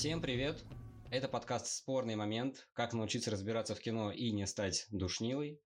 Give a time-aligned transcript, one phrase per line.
[0.00, 0.64] Всем привет!
[1.10, 2.66] Это подкаст «Спорный момент.
[2.72, 5.60] Как научиться разбираться в кино и не стать душнилой».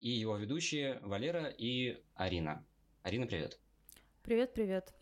[0.00, 2.62] И его ведущие Валера и Арина.
[3.02, 3.58] Арина, привет.
[4.22, 4.92] Привет-привет.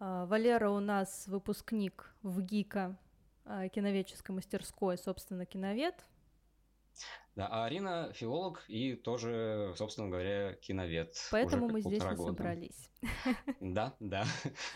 [0.00, 2.98] А, Валера у нас выпускник в ГИКа
[3.44, 5.94] а, киноведческой мастерской, собственно, киновед.
[7.36, 11.14] Да, а Арина филолог и тоже, собственно говоря, киновед.
[11.30, 12.90] Поэтому мы здесь и собрались.
[13.60, 14.24] Да, да.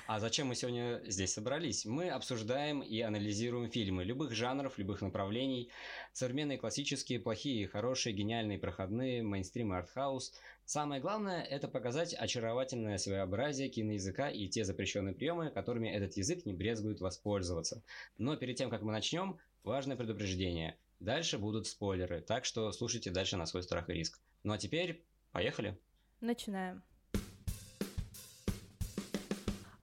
[0.07, 1.87] А зачем мы сегодня здесь собрались?
[1.87, 5.71] Мы обсуждаем и анализируем фильмы любых жанров, любых направлений.
[6.13, 10.35] Современные, классические, плохие, хорошие, гениальные, проходные, мейнстрим и артхаус.
[10.67, 16.53] Самое главное– это показать очаровательное своеобразие киноязыка и те запрещенные приемы, которыми этот язык не
[16.53, 17.83] брезгует воспользоваться.
[18.19, 23.37] Но перед тем, как мы начнем, важное предупреждение– Дальше будут спойлеры, так что слушайте дальше
[23.37, 24.21] на свой страх и риск.
[24.43, 25.79] Ну а теперь поехали.
[26.21, 26.83] Начинаем.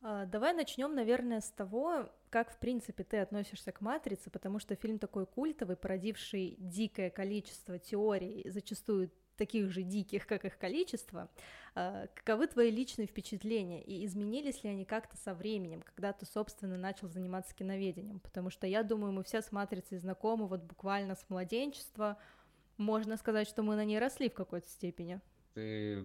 [0.01, 4.75] А, давай начнем, наверное, с того, как, в принципе, ты относишься к «Матрице», потому что
[4.75, 11.29] фильм такой культовый, породивший дикое количество теорий, зачастую таких же диких, как их количество,
[11.75, 16.77] а, каковы твои личные впечатления и изменились ли они как-то со временем, когда ты, собственно,
[16.77, 18.19] начал заниматься киноведением?
[18.19, 22.17] Потому что я думаю, мы все с «Матрицей» знакомы вот буквально с младенчества,
[22.77, 25.21] можно сказать, что мы на ней росли в какой-то степени
[25.57, 26.01] ты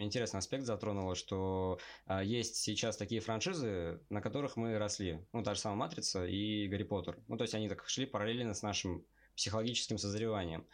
[0.00, 5.22] интересный аспект затронула, что а, есть сейчас такие франшизы, на которых мы росли.
[5.34, 7.18] Ну, та же самая «Матрица» и «Гарри Поттер».
[7.28, 9.04] Ну, то есть они так шли параллельно с нашим
[9.36, 10.66] психологическим созреванием.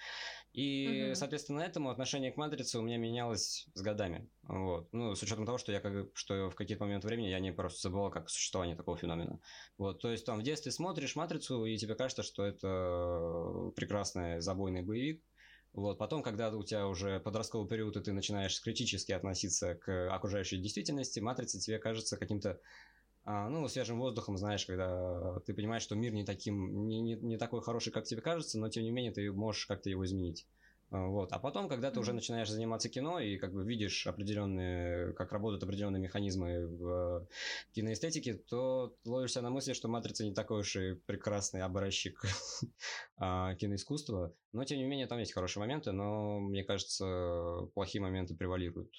[0.52, 1.14] И, угу.
[1.14, 4.28] соответственно, этому отношение к матрице у меня менялось с годами.
[4.42, 4.92] Вот.
[4.92, 7.82] Ну, с учетом того, что я как что в какие-то моменты времени я не просто
[7.82, 9.40] забывал как существование такого феномена.
[9.78, 10.00] Вот.
[10.00, 15.22] То есть там в детстве смотришь матрицу, и тебе кажется, что это прекрасный забойный боевик.
[15.72, 15.98] Вот.
[15.98, 21.20] Потом, когда у тебя уже подростковый период, и ты начинаешь критически относиться к окружающей действительности,
[21.20, 22.60] матрица тебе кажется каким-то
[23.24, 27.36] а, ну, свежим воздухом, знаешь, когда ты понимаешь, что мир не таким, не, не, не
[27.36, 30.46] такой хороший, как тебе кажется, но тем не менее ты можешь как-то его изменить.
[30.90, 31.32] А, вот.
[31.32, 32.02] А потом, когда ты mm-hmm.
[32.02, 37.28] уже начинаешь заниматься кино и как бы видишь определенные, как работают определенные механизмы в
[37.72, 42.20] киноэстетике, то ловишься на мысли, что матрица не такой уж и прекрасный образчик
[43.16, 44.34] а, киноискусства.
[44.52, 48.92] Но тем не менее, там есть хорошие моменты, но мне кажется, плохие моменты превалируют.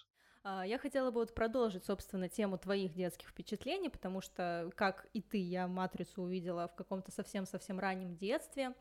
[0.44, 5.22] А, я хотела бы вот продолжить, собственно, тему твоих детских впечатлений, потому что, как и
[5.22, 8.74] ты, я «Матрицу» увидела в каком-то совсем-совсем раннем детстве.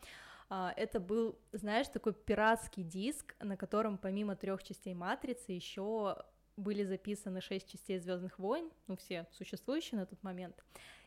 [0.49, 6.25] А, это был, знаешь, такой пиратский диск, на котором помимо трех частей «Матрицы» еще
[6.57, 10.63] были записаны шесть частей Звездных войн, ну все существующие на тот момент,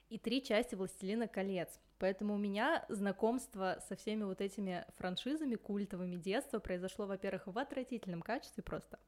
[0.09, 1.79] и три части Властелина колец.
[1.99, 8.21] Поэтому у меня знакомство со всеми вот этими франшизами культовыми детства произошло, во-первых, в отвратительном
[8.21, 8.99] качестве просто.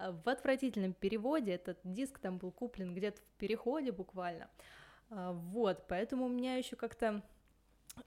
[0.00, 4.48] А, в отвратительном переводе этот диск там был куплен где-то в переходе буквально.
[5.10, 7.22] А, вот, поэтому у меня еще как-то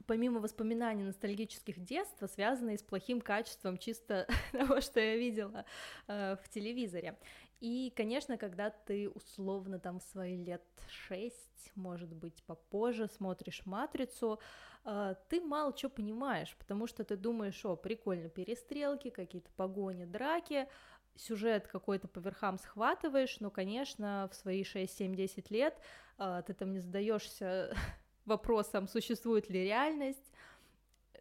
[0.07, 5.65] помимо воспоминаний ностальгических детства, связанные с плохим качеством чисто того, что я видела
[6.07, 7.17] э, в телевизоре.
[7.59, 14.39] И, конечно, когда ты условно там в свои лет шесть, может быть, попозже смотришь «Матрицу»,
[14.83, 20.67] э, ты мало что понимаешь, потому что ты думаешь, о, прикольно, перестрелки, какие-то погони, драки,
[21.15, 25.77] сюжет какой-то по верхам схватываешь, но, конечно, в свои 6-7-10 лет
[26.17, 27.75] э, ты там не задаешься
[28.25, 30.31] вопросом, существует ли реальность,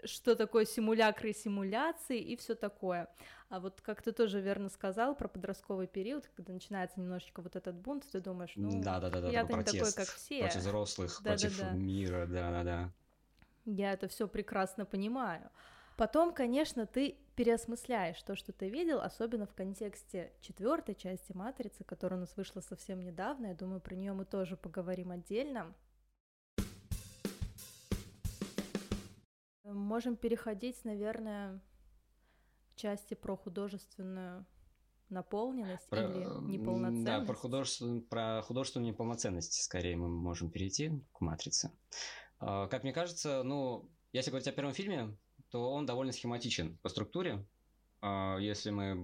[0.04, 3.08] что такое симулякры симуляции и все такое.
[3.48, 7.76] А вот как ты тоже верно сказал про подростковый период, когда начинается немножечко вот этот
[7.76, 10.40] бунт, ты думаешь, ну, да, да, да, да, я-то не такой, как все.
[10.40, 11.72] Против взрослых, да, против да, да.
[11.72, 12.90] мира, да-да-да.
[13.64, 15.50] Я это все прекрасно понимаю.
[15.96, 22.18] Потом, конечно, ты переосмысляешь то, что ты видел, особенно в контексте четвертой части Матрицы, которая
[22.18, 23.46] у нас вышла совсем недавно.
[23.46, 25.74] Я думаю, про нее мы тоже поговорим отдельно.
[29.64, 31.62] Можем переходить, наверное,
[32.70, 34.46] к части про художественную
[35.08, 37.04] наполненность про, или неполноценность.
[37.04, 41.70] Да, про художественную, про художественную неполноценность скорее мы можем перейти к «Матрице».
[42.38, 45.16] А, как мне кажется, ну, если говорить о первом фильме,
[45.52, 47.46] то он довольно схематичен по структуре.
[48.00, 48.96] А, если мы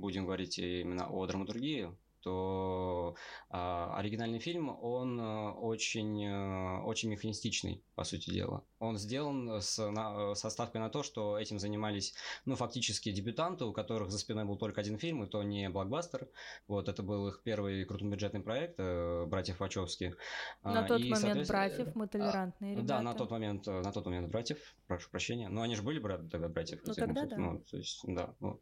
[0.00, 3.14] будем говорить именно о драматургии, то
[3.50, 8.64] э, оригинальный фильм, он э, очень, э, очень механистичный, по сути дела.
[8.78, 12.14] Он сделан с, на, со ставкой на то, что этим занимались,
[12.44, 16.28] ну, фактически дебютанты, у которых за спиной был только один фильм, и то не блокбастер.
[16.68, 20.14] Вот, это был их первый крупнобюджетный проект, э, братьев Вачовски.
[20.62, 22.88] На а, тот и, момент братьев мы толерантные ребята.
[22.88, 25.48] Да, на тот момент, на тот момент братьев, прошу прощения.
[25.48, 26.80] Ну, они же были брат, тогда братьев.
[26.84, 27.36] Ну, тогда да.
[27.36, 28.34] Ну, то есть, да.
[28.40, 28.60] Вот.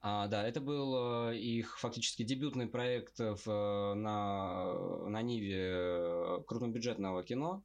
[0.00, 7.64] А, да, это был э, их фактически дебютный проект в, на, на Ниве крупнобюджетного кино.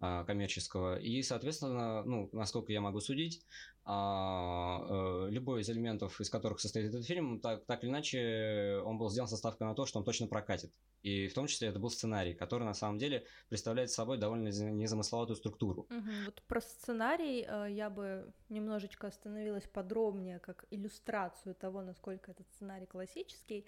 [0.00, 0.98] а, коммерческого.
[0.98, 3.44] И, соответственно, ну, насколько я могу судить,
[3.84, 8.98] а, э, любой из элементов, из которых состоит этот фильм, так, так или иначе, он
[8.98, 10.72] был сделан со ставкой на то, что он точно прокатит.
[11.02, 15.36] И в том числе это был сценарий, который на самом деле представляет собой довольно незамысловатую
[15.36, 15.82] структуру.
[15.90, 16.10] Угу.
[16.26, 22.86] Вот про сценарий э, я бы немножечко остановилась подробнее, как иллюстрацию того, насколько этот сценарий
[22.86, 23.66] классический.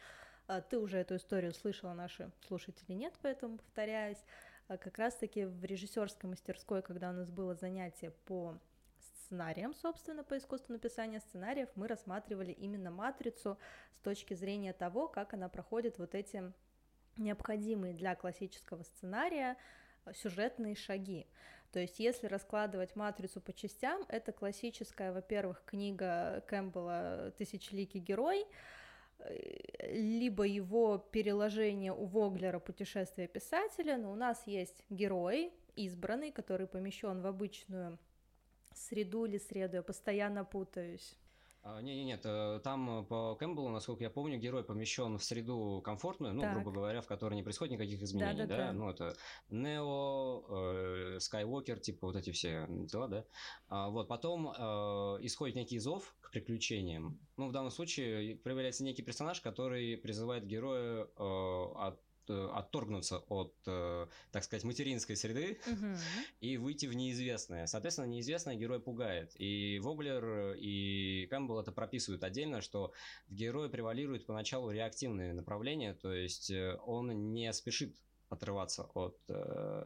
[0.51, 4.19] Э, ты уже эту историю слышала, наши слушатели нет, поэтому повторяюсь.
[4.69, 8.59] А как раз-таки в режиссерской мастерской, когда у нас было занятие по
[8.99, 13.59] сценариям, собственно, по искусству написания сценариев, мы рассматривали именно матрицу
[13.95, 16.53] с точки зрения того, как она проходит вот эти
[17.17, 19.57] необходимые для классического сценария
[20.05, 21.29] э, сюжетные шаги.
[21.71, 28.45] То есть, если раскладывать матрицу по частям, это классическая, во-первых, книга Кэмпбелла «Тысячеликий герой»,
[29.91, 37.21] либо его переложение у Воглера «Путешествие писателя», но у нас есть герой, избранный, который помещен
[37.21, 37.99] в обычную
[38.75, 41.17] среду или среду, я постоянно путаюсь.
[41.63, 45.25] А, не, не, нет, э, там э, по Кэмпбеллу, насколько я помню, герой помещен в
[45.25, 46.55] среду комфортную, ну, так.
[46.55, 48.67] грубо говоря, в которой не происходит никаких изменений, да, да, да?
[48.69, 48.73] да.
[48.73, 49.17] ну это
[49.51, 53.25] Нео, э, Скайуокер, типа вот эти все дела, да.
[53.69, 57.21] А, вот потом э, исходит некий зов к приключениям.
[57.37, 63.55] Ну, в данном случае проявляется некий персонаж, который призывает героя э, от Э, отторгнуться от,
[63.67, 65.87] э, так сказать, материнской среды угу.
[66.41, 67.67] и выйти в неизвестное.
[67.67, 69.33] Соответственно, неизвестное герой пугает.
[69.39, 72.93] И Воблер и Кэмпбелл это прописывают отдельно, что
[73.29, 77.97] в герое превалирует поначалу реактивные направления, то есть э, он не спешит
[78.31, 79.85] отрываться от, э,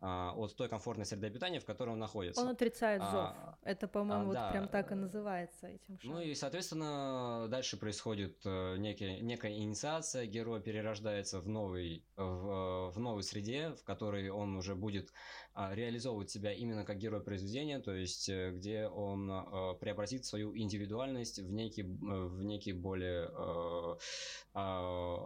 [0.00, 2.42] а, от той комфортной среды обитания, в которой он находится.
[2.42, 3.12] Он отрицает зов.
[3.12, 4.50] А, Это, по-моему, а, вот да.
[4.50, 6.16] прям так и называется этим шагом.
[6.16, 12.98] Ну и, соответственно, дальше происходит э, некий, некая инициация, герой перерождается в, новый, в, в
[12.98, 15.10] новой среде, в которой он уже будет
[15.58, 20.54] а, реализовывать себя именно как герой произведения, то есть э, где он а, преобразит свою
[20.54, 23.96] индивидуальность в некий, в некий более а,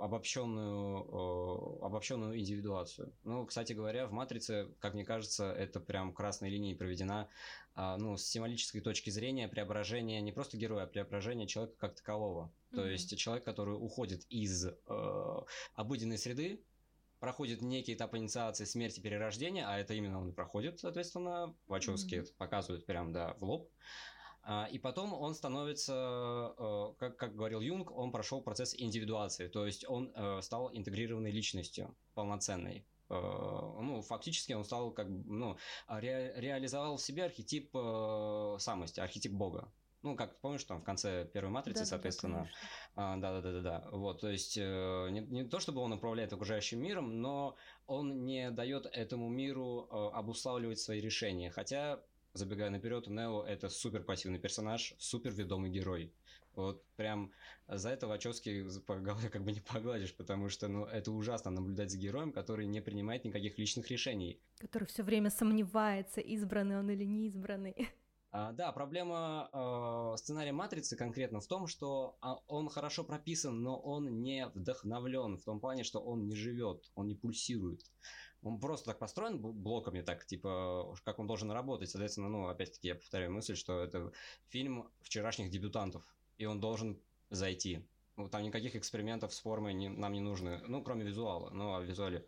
[0.05, 3.13] обобщенную, обобщенную индивидуацию.
[3.25, 7.29] Ну, кстати говоря, в «Матрице», как мне кажется, это прям красной линией проведена
[7.77, 12.53] ну, с символической точки зрения преображение не просто героя, а преображение человека как такового.
[12.71, 12.77] Mm-hmm.
[12.77, 15.41] То есть человек, который уходит из э,
[15.75, 16.61] обыденной среды,
[17.21, 22.35] проходит некий этап инициации смерти перерождения, а это именно он и проходит, соответственно, Вачовски mm-hmm.
[22.39, 23.71] показывают прям, да, в лоб.
[23.71, 23.71] А,
[24.71, 29.89] и потом он становится, э, как, как говорил Юнг, он прошел процесс индивидуации, то есть
[29.89, 32.85] он э, стал интегрированной личностью, полноценной.
[33.11, 35.57] Э, ну, фактически он стал как ну,
[35.89, 37.71] ре, реализовал в себе архетип
[38.59, 39.71] самости, архетип Бога.
[40.03, 42.51] Ну, как помнишь, там в конце первой матрицы, да, соответственно.
[42.97, 43.89] Да, да, да, да, да.
[43.93, 47.57] Вот, то есть э, не, не то, чтобы он управляет окружающим миром, но
[47.87, 51.51] он не дает этому миру э, обуславливать свои решения.
[51.51, 52.01] Хотя,
[52.33, 56.13] забегая наперед, Нео это супер пассивный персонаж, супер ведомый герой.
[56.55, 57.31] Вот прям
[57.69, 61.91] за это Вачовски по голове как бы не погладишь, потому что ну, это ужасно наблюдать
[61.91, 64.41] за героем, который не принимает никаких личных решений.
[64.59, 67.89] Который все время сомневается, избранный он или не избранный.
[68.33, 73.77] А, да, проблема э, сценария «Матрицы» конкретно в том, что а, он хорошо прописан, но
[73.77, 77.83] он не вдохновлен в том плане, что он не живет, он не пульсирует.
[78.43, 81.91] Он просто так построен блоками, так, типа, как он должен работать.
[81.91, 84.13] Соответственно, ну, опять-таки, я повторяю мысль, что это
[84.49, 86.03] фильм вчерашних дебютантов,
[86.39, 87.87] и он должен зайти.
[88.31, 91.51] Там никаких экспериментов с формой не, нам не нужны, ну, кроме визуала.
[91.51, 92.27] Ну, о визуале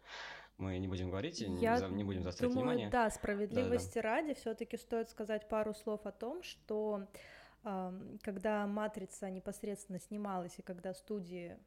[0.59, 2.91] мы не будем говорить, Я не, не будем заострять думаю, внимание.
[2.91, 4.09] Да, справедливости да, да.
[4.09, 7.07] ради все-таки стоит сказать пару слов о том, что
[7.65, 11.59] э, когда Матрица непосредственно снималась и когда студии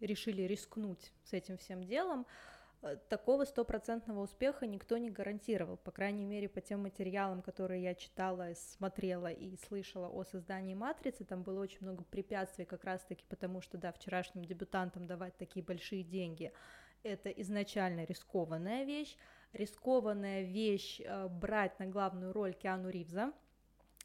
[0.00, 2.63] решили рискнуть с этим всем делом, э,
[3.08, 8.52] такого стопроцентного успеха никто не гарантировал, по крайней мере, по тем материалам, которые я читала,
[8.54, 13.78] смотрела и слышала о создании «Матрицы», там было очень много препятствий как раз-таки потому, что,
[13.78, 16.52] да, вчерашним дебютантам давать такие большие деньги–
[17.04, 19.16] это изначально рискованная вещь.
[19.52, 23.32] Рискованная вещь э, брать на главную роль Киану Ривза,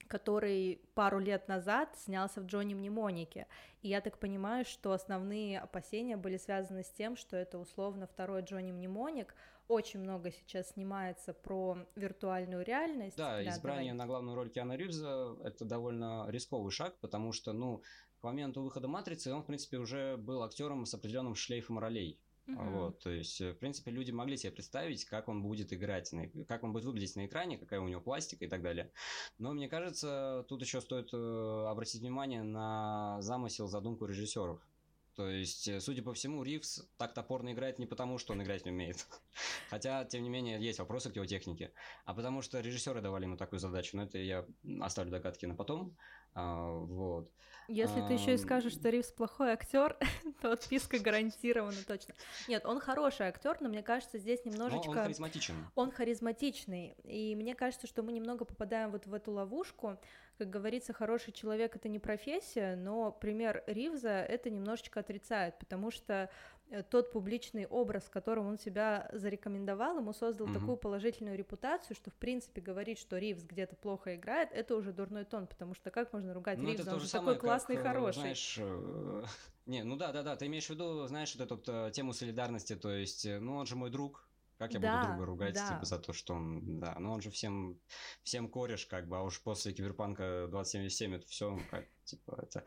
[0.10, 3.48] который пару лет назад снялся в Джонни Мнемонике.
[3.82, 8.42] И я так понимаю, что основные опасения были связаны с тем, что это условно второй
[8.42, 9.34] Джонни Мнемоник.
[9.68, 13.16] Очень много сейчас снимается про виртуальную реальность.
[13.16, 14.06] Да, да избрание давай.
[14.06, 17.84] на главную роль Киану Ривза– это довольно рисковый шаг, потому что, ну,
[18.20, 22.20] к моменту выхода «Матрицы» он, в принципе, уже был актером с определенным шлейфом ролей.
[22.50, 22.70] Uh-huh.
[22.72, 26.27] Вот, то есть, э, в принципе, люди могли себе представить, как он будет играть, на,
[26.46, 28.91] как он будет выглядеть на экране, какая у него пластика и так далее.
[29.38, 34.60] Но мне кажется, тут еще стоит э, обратить внимание на замысел, задумку режиссеров.
[35.20, 38.64] То есть, э, судя по всему, Ривз так топорно играет не потому, что он играть
[38.64, 39.06] не умеет.
[39.70, 41.74] Хотя, тем не менее, есть вопросы к его технике.
[42.06, 43.98] А потому что режиссеры давали ему такую задачу.
[43.98, 44.46] Но это я
[44.80, 45.94] оставлю догадки на потом.
[46.36, 47.30] А, вот.
[47.68, 49.98] Если ты еще и скажешь, что Ривз плохой актер,
[50.42, 52.16] то отписка гарантирована точно.
[52.48, 54.86] Нет, он хороший актер, но мне кажется, здесь немножечко...
[54.86, 55.56] Но он харизматичен.
[55.76, 56.96] Он харизматичный.
[57.04, 60.00] И мне кажется, что мы немного попадаем вот в эту ловушку.
[60.39, 66.29] Как говорится, хороший человек— это не профессия, но пример Ривза это немножечко отрицает, потому что
[66.72, 70.60] Э, тот публичный образ, которым он себя зарекомендовал, ему создал угу.
[70.60, 75.25] такую положительную репутацию, что в принципе говорить, что Ривз где-то плохо играет, это уже дурной
[75.25, 78.19] тон, потому что как можно ругать ну, Ривза, он же такой классный, как, э, хороший.
[78.19, 79.24] Знаешь, э,
[79.65, 82.75] не, ну да, да, да, ты имеешь в виду, знаешь, вот эту вот, тему солидарности,
[82.75, 84.29] то есть, ну он же мой друг,
[84.60, 85.70] как я да, буду друга ругать, да.
[85.70, 87.80] типа, за то, что он, да, ну он же всем,
[88.24, 92.66] всем кореш, как бы, а уж после Киберпанка 2077 это все, как, типа, это...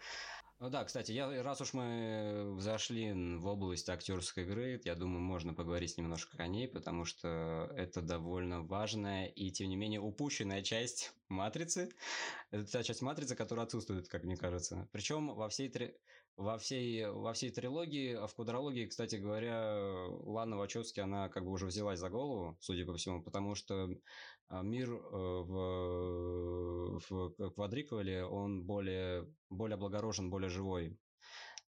[0.59, 5.55] Ну да, кстати, я, раз уж мы зашли в область актерской игры, я думаю, можно
[5.55, 11.13] поговорить немножко о ней, потому что это довольно важная и, тем не менее, упущенная часть
[11.29, 11.91] матрицы.
[12.53, 14.89] Это та часть матрицы, которая отсутствует, как мне кажется.
[14.93, 15.97] Причем во всей три
[16.37, 21.51] во всей, во всей трилогии, а в квадрологии, кстати говоря, Лана Вачовски, она как бы
[21.51, 23.89] уже взялась за голову, судя по всему, потому что
[24.49, 24.99] а, мир э,
[25.49, 30.99] в, в квадриквеле, он более, более облагорожен, более живой.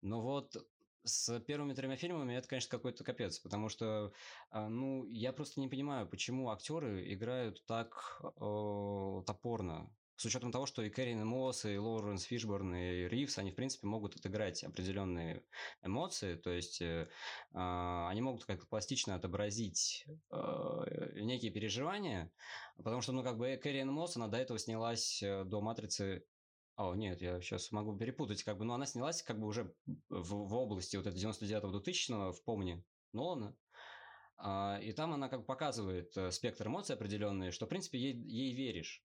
[0.02, 0.56] Но вот
[1.04, 4.12] с первыми тремя фильмами это, конечно, какой-то капец, потому что,
[4.50, 9.94] а, ну, я просто не понимаю, почему актеры играют так э, топорно.
[10.16, 13.86] С учетом того, что и Кэрин Мосс, и Лоуренс Фишборн, и Ривз, они, в принципе,
[13.88, 15.42] могут отыграть определенные
[15.82, 17.08] эмоции, то есть э,
[17.52, 22.32] э, они могут как-то пластично отобразить э, некие переживания,
[22.76, 26.24] потому что, ну, как бы Кэрин Мосс, она до этого снялась э, до «Матрицы»
[26.76, 29.72] О, нет, я сейчас могу перепутать, как бы, но она снялась как бы уже
[30.08, 33.56] в, в области вот этого 99-го 2000 в «Помни» Нолана,
[34.36, 38.54] а, и там она как показывает э, спектр эмоций определенные, что, в принципе, ей, ей
[38.54, 39.04] веришь.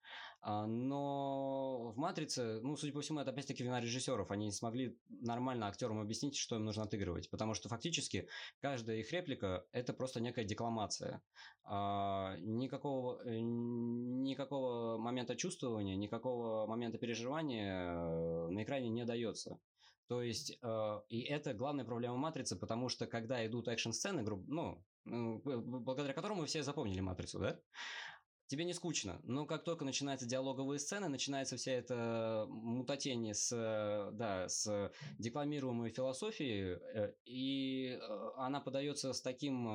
[0.42, 4.30] А, но в «Матрице», ну, судя по всему, это опять-таки вина режиссеров.
[4.30, 7.30] Они не смогли нормально актерам объяснить, что им нужно отыгрывать.
[7.30, 8.28] Потому что фактически
[8.61, 11.23] каждая их реплика– это просто некая декламация.
[11.64, 19.59] А, никакого, э, никакого момента чувствования, никакого момента переживания э, на экране не дается.
[20.09, 26.14] То есть, э, и это главная проблема матрицы, потому что когда идут экшн-сцены, ну, благодаря
[26.14, 27.61] которому мы все запомнили матрицу, да?
[28.50, 29.21] Тебе не скучно.
[29.23, 36.78] Но как только начинаются диалоговые сцены, начинается вся эта мутатение с, да, с декламируемой философией,
[36.95, 39.69] э, и э, она подается с, таким,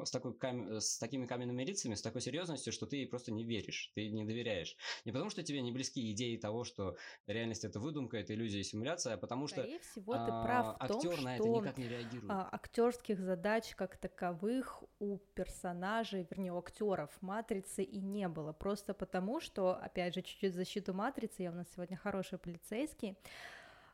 [0.00, 0.80] э, с, такой кам...
[0.80, 4.24] с такими каменными лицами, с такой серьезностью, что ты ей просто не веришь, ты не
[4.24, 4.76] доверяешь.
[5.04, 8.64] Не потому, что тебе не близки идеи того, что реальность это выдумка, это иллюзия и
[8.64, 11.88] симуляция, а потому что Скорее всего, ты прав в том, актер на это никак не
[11.88, 12.30] реагирует.
[12.30, 18.52] А, актерских задач как таковых у персонажей, вернее, у актеров матрицы матрицы и не было,
[18.52, 23.16] просто потому, что, опять же, чуть-чуть защиту матрицы, я у нас сегодня хороший полицейский,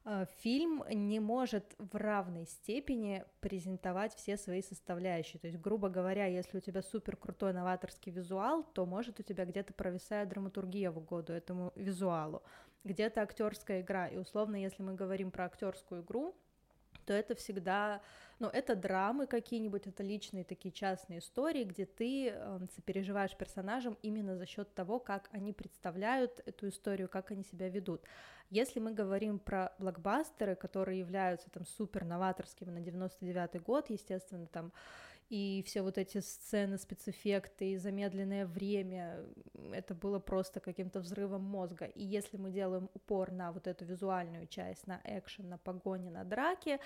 [0.05, 5.39] э, фильм не может в равной степени презентовать все свои составляющие.
[5.41, 9.45] То есть, грубо говоря, если у тебя супер крутой новаторский визуал, то может у тебя
[9.45, 12.43] где-то провисает драматургия в угоду этому визуалу,
[12.85, 14.09] где-то актерская игра.
[14.09, 16.35] И условно, если мы говорим про актерскую игру,
[17.11, 18.03] то это всегда,
[18.39, 24.37] ну, это драмы какие-нибудь, это личные такие частные истории, где ты э, сопереживаешь персонажам именно
[24.37, 28.05] за счет того, как они представляют эту историю, как они себя ведут.
[28.49, 34.73] Если мы говорим про блокбастеры, которые являются там супер новаторскими на 99-й год, естественно, там
[35.31, 39.25] и все вот эти сцены, спецэффекты и замедленное время,
[39.73, 41.85] это было просто каким-то взрывом мозга.
[41.85, 46.25] И если мы делаем упор на вот эту визуальную часть, на экшен, на погони, на
[46.25, 46.81] драки,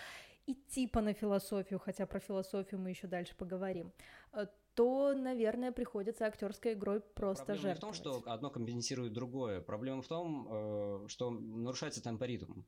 [0.46, 3.92] и типа на философию, хотя про философию мы еще дальше поговорим,
[4.34, 7.96] э, то, наверное, приходится актерской игрой просто Проблема жертвовать.
[7.96, 9.60] не в том, что одно компенсирует другое.
[9.60, 12.62] Проблема в том, э, что нарушается темпоритм.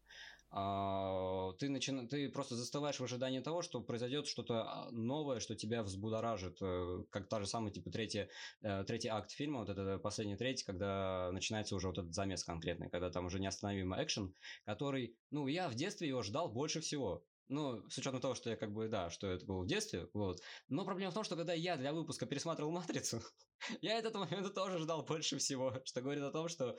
[0.51, 1.93] А, ты, начи...
[2.07, 7.05] ты просто застываешь в ожидании того, что произойдет что-то а, новое, что тебя взбудоражит, э,
[7.11, 8.29] как та же самая, типа, третий,
[8.63, 12.89] э, третий акт фильма, вот это последний третий, когда начинается уже вот этот замес конкретный,
[12.89, 14.35] когда там уже неостановимый экшен,
[14.65, 17.25] который, ну, я в детстве его ждал больше всего.
[17.49, 20.41] Ну, с учетом того, что я как бы, да, что это было в детстве, вот.
[20.69, 23.21] Но проблема в том, что когда я для выпуска пересматривал «Матрицу»,
[23.83, 26.77] я этого момента тоже ждал больше всего, что говорит о том, что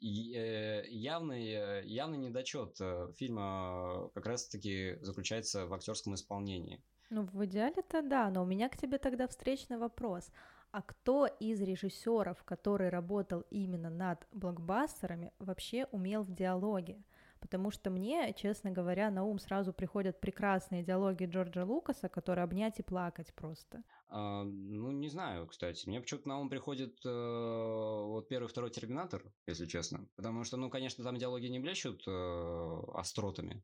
[0.00, 6.80] явный, э, явный недочет э, фильма как раз-таки заключается в актерском исполнении.
[7.10, 10.30] Ну, в идеале-то да, но у меня к тебе тогда встречный вопрос.
[10.70, 17.02] А кто из режиссеров, который работал именно над блокбастерами, вообще умел в диалоге?
[17.40, 22.78] Потому что мне, честно говоря, на ум сразу приходят прекрасные диалоги Джорджа Лукаса, которые обнять
[22.78, 23.82] и плакать просто.
[24.08, 25.88] А, ну, не знаю, кстати.
[25.88, 30.08] Мне почему-то на ум приходит э, вот первый второй Терминатор, если честно.
[30.16, 33.62] Потому что, ну, конечно, там диалоги не блещут э, остротами,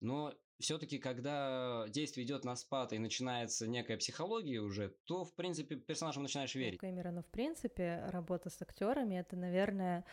[0.00, 5.76] но все-таки, когда действие идет на спад и начинается некая психология уже, то, в принципе,
[5.76, 6.80] персонажам начинаешь верить.
[6.80, 10.04] Кэмерона, в принципе, работа с актерами это, наверное,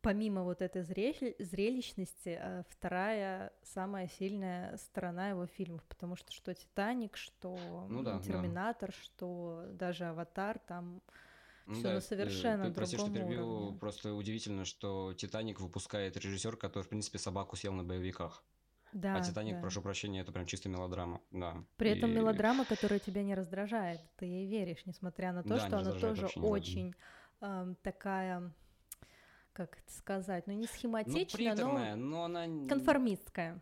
[0.00, 7.16] помимо вот этой зрелищности, э, вторая самая сильная сторона его фильмов, потому что что Титаник,
[7.16, 8.96] что ну, да, Терминатор, да.
[9.02, 11.02] что даже Аватар, там
[11.66, 13.78] ну, все да, на совершенно ты, другом интервью, уровне.
[13.78, 18.42] Просто удивительно, что Титаник выпускает режиссер, который, в принципе, собаку съел на боевиках.
[18.92, 19.60] Да, а Титаник, да.
[19.60, 21.62] прошу прощения, это прям чисто мелодрама, да.
[21.76, 22.14] При этом и...
[22.14, 26.26] мелодрама, которая тебя не раздражает, ты ей веришь, несмотря на то, да, что она тоже
[26.36, 26.94] очень
[27.42, 28.50] э, такая,
[29.58, 33.60] как это сказать, ну не схематичная, ну, но, но она конформистская.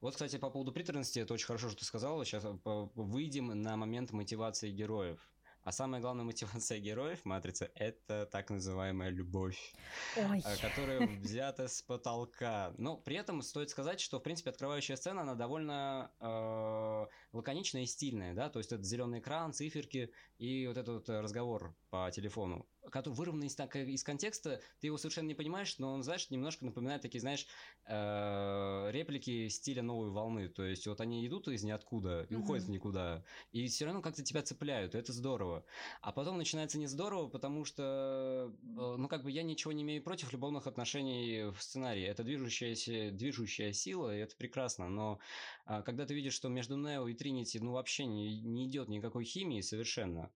[0.00, 2.24] Вот, кстати, по поводу приторности, это очень хорошо, что ты сказала.
[2.24, 5.20] Сейчас э, выйдем на момент мотивации героев.
[5.66, 9.74] А самая главная мотивация героев Матрицы– это так называемая любовь,
[10.16, 10.40] Ой.
[10.44, 12.72] Э, которая взята с потолка.
[12.78, 17.86] Но при этом стоит сказать, что, в принципе, открывающая сцена, она довольно э, лаконичная и
[17.86, 22.64] стильная, да, то есть это зеленый экран, циферки и вот этот вот разговор по телефону
[22.90, 26.64] который вырван из, так, из контекста, ты его совершенно не понимаешь, но он, знаешь, немножко
[26.64, 27.46] напоминает такие, знаешь,
[27.86, 30.48] э, реплики стиля новой волны.
[30.48, 32.38] То есть вот они идут из ниоткуда и mm-hmm.
[32.38, 33.24] уходят в никуда.
[33.52, 35.64] И все равно как-то тебя цепляют, и это здорово.
[36.00, 40.02] А потом начинается не здорово, потому что, э, ну, как бы я ничего не имею
[40.02, 42.04] против любовных отношений в сценарии.
[42.04, 44.88] Это движущаяся, движущая сила, и это прекрасно.
[44.88, 45.18] Но
[45.66, 49.24] э, когда ты видишь, что между Нео и Тринити, ну, вообще не, не идет никакой
[49.24, 50.30] химии совершенно, Э,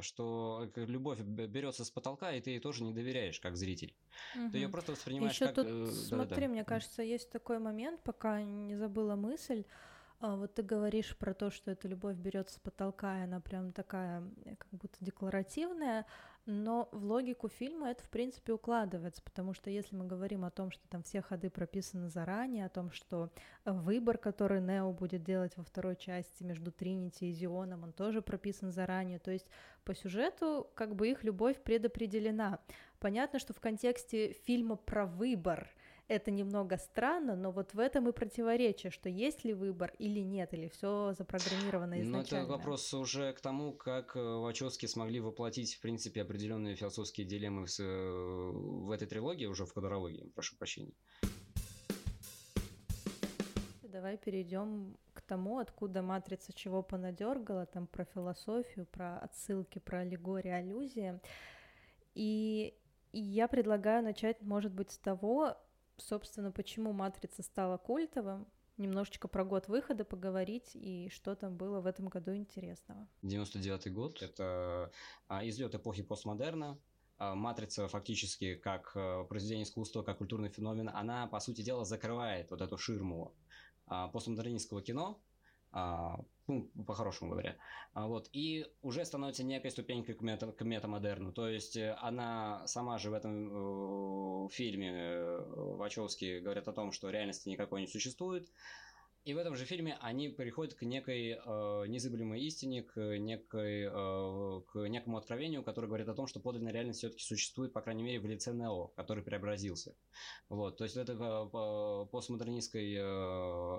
[0.00, 3.94] что любовь берется с потолка, и ты ей тоже не доверяешь, как зритель.
[4.34, 4.50] Угу.
[4.50, 5.54] Ты ее просто воспринимаешь Еще как...
[5.54, 6.48] Тут, э, смотри, да, да.
[6.48, 9.64] мне кажется, есть такой момент, пока не забыла мысль.
[10.20, 13.72] А, вот ты говоришь про то, что эта любовь берется с потолка, и она прям
[13.72, 14.22] такая,
[14.58, 16.06] как будто декларативная
[16.46, 20.70] но в логику фильма это, в принципе, укладывается, потому что если мы говорим о том,
[20.70, 23.30] что там все ходы прописаны заранее, о том, что
[23.64, 28.72] выбор, который Нео будет делать во второй части между Тринити и Зионом, он тоже прописан
[28.72, 29.46] заранее, то есть
[29.84, 32.58] по сюжету как бы их любовь предопределена.
[32.98, 35.68] Понятно, что в контексте фильма про выбор—
[36.10, 40.52] это немного странно, но вот в этом и противоречие, что есть ли выбор или нет,
[40.52, 42.48] или все запрограммировано изначально.
[42.48, 47.28] Ну, это вопрос уже к тому, как э, Вачовски смогли воплотить, в принципе, определенные философские
[47.28, 50.92] дилеммы в, э, в этой трилогии, уже в кадрологии, прошу прощения.
[53.84, 60.50] Давай перейдем к тому, откуда матрица чего понадергала, там про философию, про отсылки, про аллегории,
[60.50, 61.20] аллюзии.
[62.16, 62.74] И,
[63.12, 65.56] и я предлагаю начать, может быть, с того,
[66.00, 71.86] собственно, почему «Матрица» стала культовым, немножечко про год выхода поговорить и что там было в
[71.86, 73.06] этом году интересного.
[73.22, 74.90] 99 год– это
[75.28, 76.78] а, излет эпохи постмодерна,
[77.18, 82.50] а, Матрица фактически как э, произведение искусства, как культурный феномен, она, по сути дела, закрывает
[82.50, 83.34] вот эту ширму
[83.86, 85.20] а, постмодернистского кино,
[85.72, 87.56] ну, по-хорошему говоря.
[87.94, 88.28] Вот.
[88.32, 91.32] И уже становится некой ступенькой к, мета, к метамодерну.
[91.32, 95.44] То есть э, она сама же в этом э, фильме э,
[95.76, 98.48] Вачовски говорят о том, что реальности никакой не существует.
[99.24, 104.60] И в этом же фильме они приходят к некой э, незыблемой истине, к, некой, э,
[104.72, 108.18] к некому откровению, которое говорит о том, что подлинная реальность все-таки существует, по крайней мере,
[108.18, 109.94] в лице Нео, который преобразился.
[110.48, 113.00] Вот, то есть это э, постмодернистской э,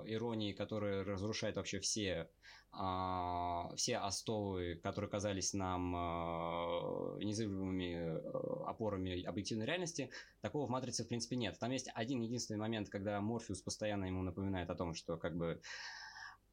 [0.06, 2.30] иронии, которая разрушает вообще все
[2.74, 11.04] а, все остовы, которые казались нам а, незыблемыми э, опорами объективной реальности, такого в «Матрице»
[11.04, 11.58] в принципе нет.
[11.58, 15.60] Там есть один единственный момент, когда Морфеус постоянно ему напоминает о том, что как бы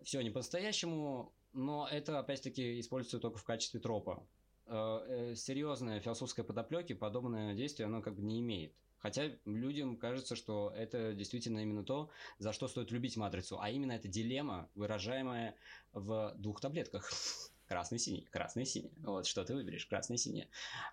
[0.03, 4.27] все не по-настоящему, но это опять-таки используется только в качестве тропа.
[4.65, 8.73] Э, э, серьезная философская подоплеки подобное действие оно как бы не имеет.
[8.99, 13.93] Хотя людям кажется, что это действительно именно то, за что стоит любить матрицу, а именно
[13.93, 15.55] эта дилемма, выражаемая
[15.93, 17.12] в двух таблетках.
[17.67, 18.91] Красный, синий, красный, синий.
[18.97, 20.47] Вот, что ты выберешь, красный, синий.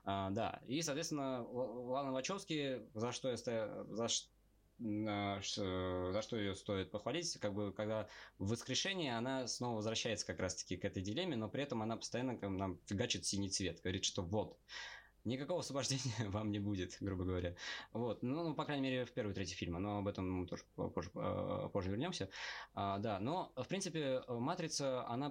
[0.04, 4.28] А, да, и, соответственно, Лана Вачовски, за что я стоял, за что
[4.78, 10.76] за что ее стоит похвалить, как бы, когда в воскрешении она снова возвращается как раз-таки
[10.76, 14.58] к этой дилемме, но при этом она постоянно нам фигачит синий цвет, говорит, что вот,
[15.26, 17.54] никакого освобождения вам не будет, грубо говоря.
[17.92, 21.10] Вот, ну, по крайней мере, в первой трети фильма, но об этом мы тоже позже,
[21.14, 22.30] э, позже вернемся.
[22.74, 25.30] А, да, но, в принципе, «Матрица», она,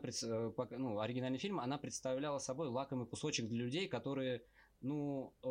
[0.72, 4.44] ну, оригинальный фильм, она представляла собой лакомый кусочек для людей, которые
[4.82, 5.48] ну, э,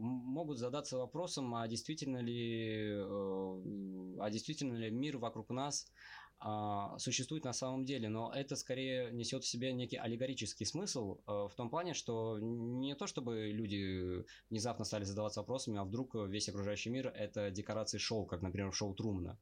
[0.00, 5.90] могут задаться вопросом, а действительно ли, э, а действительно ли мир вокруг нас
[6.38, 11.30] а, существует на самом деле, но это скорее несет в себе некий аллегорический смысл э,
[11.30, 16.48] в том плане, что не то чтобы люди внезапно стали задаваться вопросами, а вдруг весь
[16.48, 19.38] окружающий мир это декорации шоу, как, например, шоу Трумна,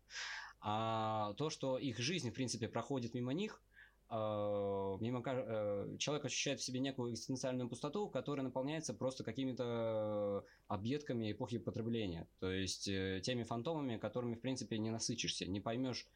[0.61, 3.74] а то, что их жизнь, в принципе, проходит мимо них– а,
[4.11, 11.59] мимо, э, человек ощущает в себе некую экзистенциальную пустоту, которая наполняется просто какими-то объедками эпохи
[11.59, 12.29] потребления.
[12.39, 16.07] То есть э, теми фантомами, которыми, в принципе, не насычишься, не поймешь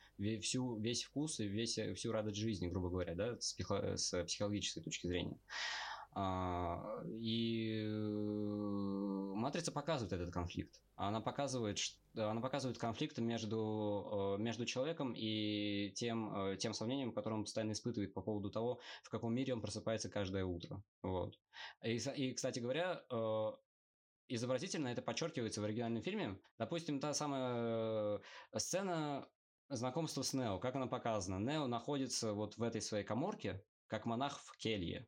[0.42, 4.83] всю, весь вкус и весь, всю радость жизни, грубо говоря, да, с, психо, с психологической
[4.83, 5.38] точки зрения.
[6.12, 7.88] А, и э,
[9.36, 10.80] матрица показывает этот конфликт.
[10.96, 11.78] Она показывает,
[12.16, 17.72] она показывает конфликт между, э, между человеком и тем, э, тем сомнением, которое он постоянно
[17.72, 20.82] испытывает по поводу того, в каком мире он просыпается каждое утро.
[21.02, 21.38] Вот.
[21.84, 23.02] И, и кстати говоря,
[24.28, 26.38] изобразительно это подчеркивается в оригинальном фильме.
[26.58, 28.20] Допустим, та самая
[28.56, 29.28] сцена
[29.68, 31.38] знакомства с Нео, как она показана.
[31.38, 35.06] Нео находится вот в этой своей коморке, как монах в келье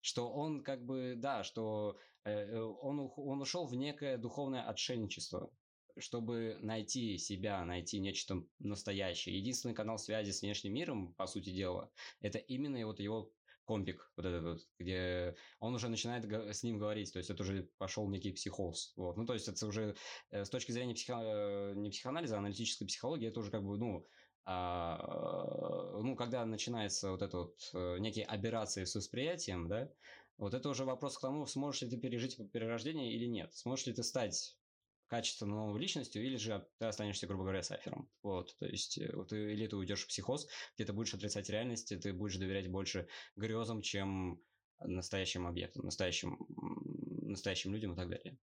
[0.00, 5.50] что он как бы, да, что э, э он, он ушел в некое духовное отшельничество,
[5.98, 9.38] чтобы найти себя, найти нечто настоящее.
[9.38, 13.32] Единственный канал связи с внешним миром, по сути дела, это именно вот его
[13.66, 17.68] компик, вот этот вот, где он уже начинает с ним говорить, то есть это уже
[17.78, 19.96] пошел некий психоз, вот, ну, то есть это уже
[20.30, 21.20] э, с точки зрения психо...
[21.20, 24.06] Э, не психоанализа, а аналитической психологии, это уже как бы, ну,
[24.46, 29.90] а, ну, когда начинается вот это вот э, некие операции с восприятием, да,
[30.38, 33.52] вот это уже вопрос к тому, сможешь ли ты пережить перерождение или нет.
[33.54, 34.56] Сможешь ли ты стать
[35.08, 38.10] качественно новой личностью, или же ты останешься, грубо говоря, сайфером.
[38.22, 41.92] Вот, то есть, э, вот, или ты уйдешь в психоз, где ты будешь отрицать реальность,
[42.00, 44.42] ты будешь доверять больше грезам, чем
[44.78, 46.38] настоящим объектам, настоящим,
[47.22, 48.38] настоящим людям и так далее.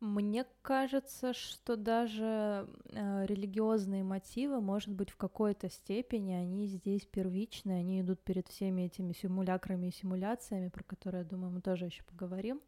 [0.00, 7.72] Мне кажется, что даже э, религиозные мотивы, может быть, в какой-то степени они здесь первичны,
[7.72, 12.02] они идут перед всеми этими симулякрами и симуляциями, про которые, я думаю, мы тоже еще
[12.04, 12.62] поговорим.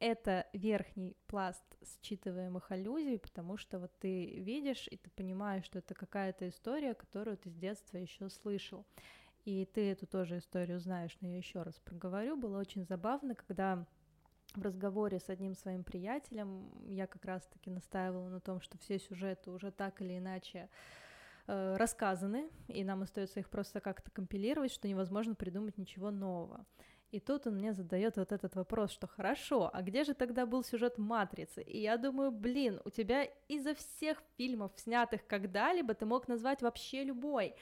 [0.00, 1.62] Это верхний пласт
[2.02, 7.36] считываемых аллюзий, потому что вот ты видишь и ты понимаешь, что это какая-то история, которую
[7.36, 8.84] ты с детства еще слышал.
[9.44, 12.36] И ты эту тоже историю знаешь, но я еще раз проговорю.
[12.36, 13.86] Было очень забавно, когда
[14.54, 19.50] в разговоре с одним своим приятелем я как раз-таки настаивала на том, что все сюжеты
[19.50, 20.68] уже так или иначе
[21.46, 26.64] э, рассказаны, и нам остается их просто как-то компилировать, что невозможно придумать ничего нового.
[27.10, 30.62] И тут он мне задает вот этот вопрос, что хорошо, а где же тогда был
[30.62, 31.62] сюжет Матрицы?
[31.62, 37.04] И я думаю, блин, у тебя изо всех фильмов, снятых когда-либо, ты мог назвать вообще
[37.04, 37.54] любой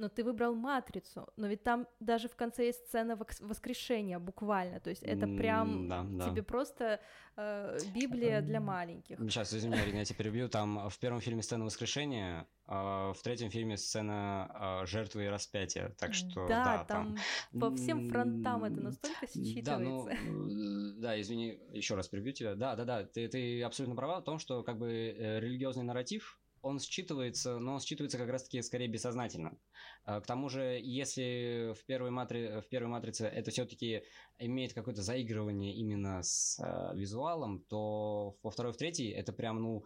[0.00, 4.90] но ты выбрал матрицу, но ведь там даже в конце есть сцена воскрешения, буквально, то
[4.90, 6.30] есть это прям да, да.
[6.30, 7.00] тебе просто
[7.36, 9.18] э, Библия для маленьких.
[9.18, 13.50] Сейчас, извини, Арина, я тебя перебью, там в первом фильме сцена воскрешения, а в третьем
[13.50, 17.16] фильме сцена э, жертвы и распятия, так что да, да там,
[17.52, 19.64] там по всем фронтам это настолько считывается.
[19.64, 23.96] Да, ну, э, да, извини, еще раз перебью тебя, да, да, да, ты, ты абсолютно
[23.96, 28.28] права в том, что как бы э, религиозный нарратив он считывается, но он считывается как
[28.28, 29.56] раз-таки скорее бессознательно.
[30.04, 32.60] А, к тому же, если в первой, матри...
[32.60, 34.02] в первой матрице это все-таки
[34.38, 39.84] имеет какое-то заигрывание именно с э, визуалом, то во второй, в третьей это прям, ну,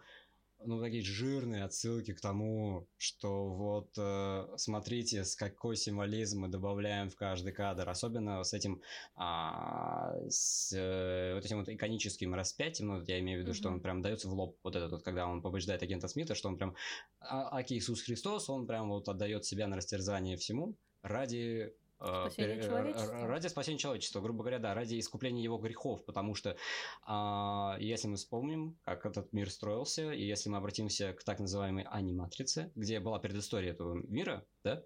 [0.66, 7.11] ну, такие жирные отсылки к тому, что вот э, смотрите, с какой символизм мы добавляем
[7.11, 8.81] в каждый кадр, особенно с этим,
[9.16, 13.55] а, с э, вот этим вот иконическим распятием, ну, я имею в виду, mm-hmm.
[13.55, 16.48] что он прям дается в лоб, вот этот вот, когда он побеждает агента Смита, что
[16.48, 16.74] он прям,
[17.20, 23.26] а, Аки Иисус Христос, он прям вот отдает себя на растерзание всему ради Спасение человечества.
[23.26, 26.57] Ради спасения человечества, грубо говоря, да, ради искупления его грехов, потому что
[27.02, 31.85] а, если мы вспомним, как этот мир строился, и если мы обратимся к так называемой
[31.85, 34.83] аниматрице, где была предыстория этого мира, да,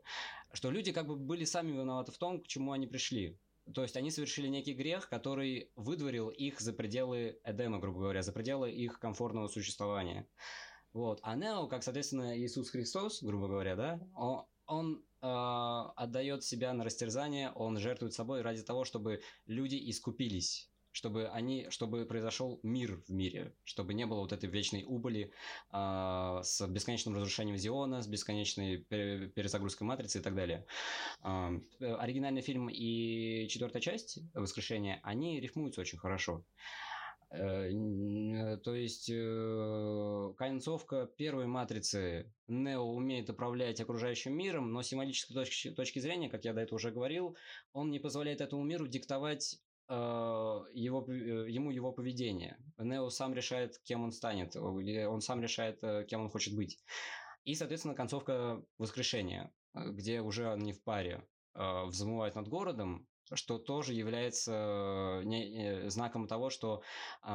[0.52, 3.38] что люди как бы были сами виноваты в том, к чему они пришли.
[3.74, 8.32] То есть они совершили некий грех, который выдворил их за пределы Эдема, грубо говоря, за
[8.32, 10.26] пределы их комфортного существования.
[10.92, 11.20] Вот.
[11.22, 16.84] А Нео, как, соответственно, Иисус Христос, грубо говоря, да, он, он э, отдает себя на
[16.84, 23.12] растерзание, он жертвует собой ради того, чтобы люди искупились чтобы они, чтобы произошел мир в
[23.12, 25.30] мире, чтобы не было вот этой вечной убыли
[25.72, 30.66] э, с бесконечным разрушением Зиона, с бесконечной перезагрузкой матрицы и так далее.
[31.22, 36.44] Э, оригинальный фильм и четвертая часть Воскрешения, они рифмуются очень хорошо.
[37.30, 44.88] Э, э, то есть э, концовка первой матрицы Нео умеет управлять окружающим миром, но с
[44.88, 47.36] символической точки, точки зрения, как я до этого уже говорил,
[47.72, 49.60] он не позволяет этому миру диктовать
[49.90, 52.58] его, ему его поведение.
[52.76, 56.78] Нео сам решает, кем он станет, он сам решает, кем он хочет быть.
[57.44, 65.22] И, соответственно, концовка воскрешения, где уже они в паре взмывают над городом, что тоже является
[65.24, 66.82] не, знаком того, что
[67.22, 67.28] э,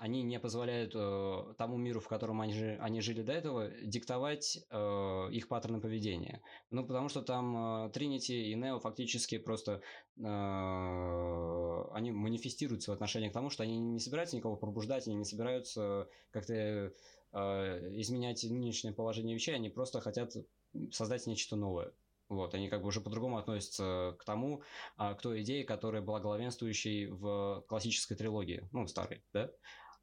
[0.00, 4.58] они не позволяют э, тому миру, в котором они, жи, они жили до этого, диктовать
[4.70, 6.42] э, их паттерны поведения.
[6.70, 9.82] Ну, потому что там Тринити и Нео фактически просто
[10.16, 10.22] э,
[11.92, 16.08] они манифестируются в отношении к тому, что они не собираются никого пробуждать, они не собираются
[16.30, 16.92] как-то э,
[17.32, 20.34] изменять нынешнее положение вещей, они просто хотят
[20.90, 21.92] создать нечто новое.
[22.28, 24.62] Вот, они как бы уже по-другому относятся к тому,
[24.96, 29.50] а, к той идее, которая была главенствующей в классической трилогии, ну, старой, да?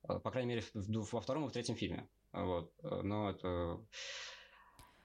[0.03, 2.07] А, по крайней мере, во втором и в третьем фильме.
[2.31, 2.71] Вот.
[2.81, 3.79] Но это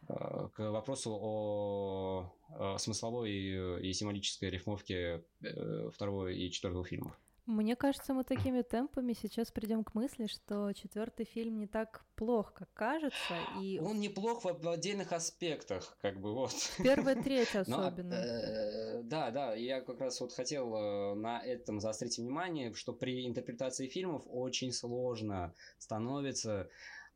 [0.09, 7.18] а, к вопросу о смысловой и символической рифмовке э, второго и четвертого фильмов.
[7.49, 12.53] Мне кажется, мы такими темпами сейчас придем к мысли, что четвертый фильм не так плох,
[12.53, 13.39] как кажется.
[13.59, 13.79] И...
[13.79, 16.53] Он неплох в отдельных аспектах, как бы вот.
[16.77, 18.11] Первая треть особенно.
[18.11, 22.93] Но, э, да, да, я как раз вот хотел э, на этом заострить внимание, что
[22.93, 26.69] при интерпретации фильмов очень сложно становится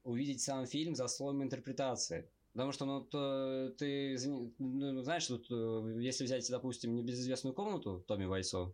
[0.02, 2.26] увидеть сам фильм за слоем интерпретации.
[2.54, 4.16] Потому что, ну, то, ты,
[4.58, 8.72] ну, знаешь, тут, э, если взять, допустим, небезызвестную комнату Томми Вайсо,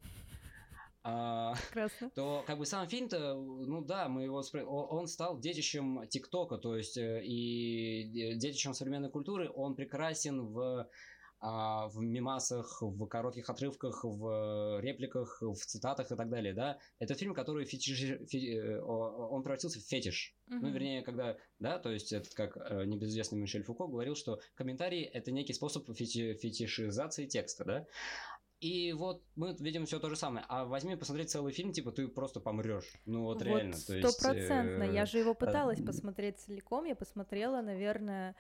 [1.03, 1.55] а,
[2.15, 6.97] то как бы сам фильм-то, ну да, мы его он стал детищем ТикТока, то есть
[6.97, 10.89] э, и детищем современной культуры, он прекрасен в
[11.41, 16.79] а, в мимасах, в коротких отрывках, в репликах, в цитатах и так далее, да.
[16.99, 20.35] Это фильм, который фетиш, фе, э, он превратился в фетиш.
[20.49, 20.59] Uh-huh.
[20.61, 25.03] Ну, вернее, когда, да, то есть этот, как э, небезызвестный Мишель Фуко говорил, что комментарии–
[25.15, 27.87] это некий способ фети, фетишизации текста, да.
[28.61, 30.45] И вот мы видим все то же самое.
[30.49, 32.93] А возьми посмотреть целый фильм, типа ты просто помрешь.
[33.07, 33.77] Ну вот, вот реально.
[33.77, 34.83] Стопроцентно.
[34.83, 36.85] Э, я же его пыталась э, посмотреть целиком.
[36.85, 38.35] Я посмотрела, наверное,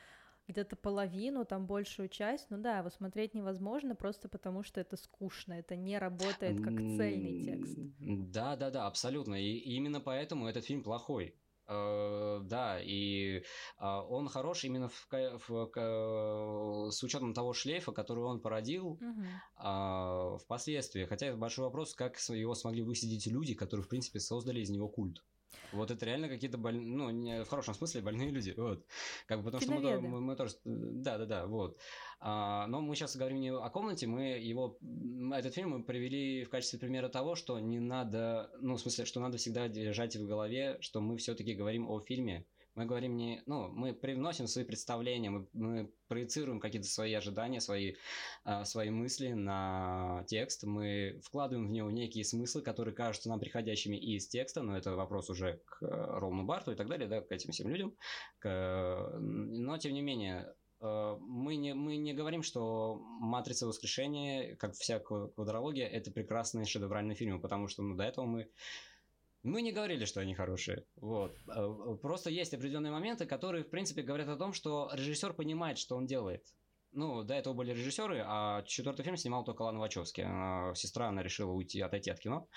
[0.48, 2.50] где-то половину, там большую часть.
[2.50, 7.44] Ну да, его смотреть невозможно просто потому, что это скучно, это не работает как цельный
[7.44, 7.78] текст.
[8.00, 9.36] Да, да, да, абсолютно.
[9.36, 11.36] И именно поэтому этот фильм плохой.
[11.68, 13.42] Э, да, и
[13.76, 20.38] а, он хорош именно в, в, с учетом того шлейфа, который он породил угу.
[20.38, 21.04] впоследствии.
[21.04, 24.88] Хотя это большой вопрос, как его смогли высидеть люди, которые, в принципе, создали из него
[24.88, 25.22] культ.
[25.72, 28.84] Вот это реально какие-то больные, ну, не в хорошем смысле больные люди, вот.
[29.26, 31.78] Как бы, потому что мы, мы, мы тоже, да, да, да, вот.
[32.20, 34.78] А, но мы сейчас говорим не о комнате, мы его,
[35.32, 39.20] этот фильм мы привели в качестве примера того, что не надо, ну, в смысле, что
[39.20, 42.46] надо всегда держать в голове, что мы все-таки говорим о фильме,
[42.78, 47.96] мы говорим не, ну, мы привносим свои представления, мы, мы проецируем какие-то свои ожидания, свои,
[48.44, 53.96] э, свои мысли на текст, мы вкладываем в него некие смыслы, которые кажутся нам приходящими
[53.96, 57.32] из текста, но это вопрос уже к э, Ролну Барту и так далее, да, к
[57.32, 57.96] этим всем людям,
[58.38, 64.74] к, но тем не менее э, мы не, мы не говорим, что «Матрица воскрешения», как
[64.74, 68.48] вся квадрология, это прекрасные шедевральные фильмы, потому что ну, до этого мы
[69.42, 70.84] мы не говорили, что они хорошие.
[70.96, 71.36] Вот.
[71.48, 75.96] Э, просто есть определенные моменты, которые, в принципе, говорят о том, что режиссер понимает, что
[75.96, 76.44] он делает.
[76.92, 80.74] Ну, до этого были режиссеры, а четвертый фильм снимал только Лана Вачовски.
[80.74, 82.48] Сестра, она решила уйти, отойти от кино.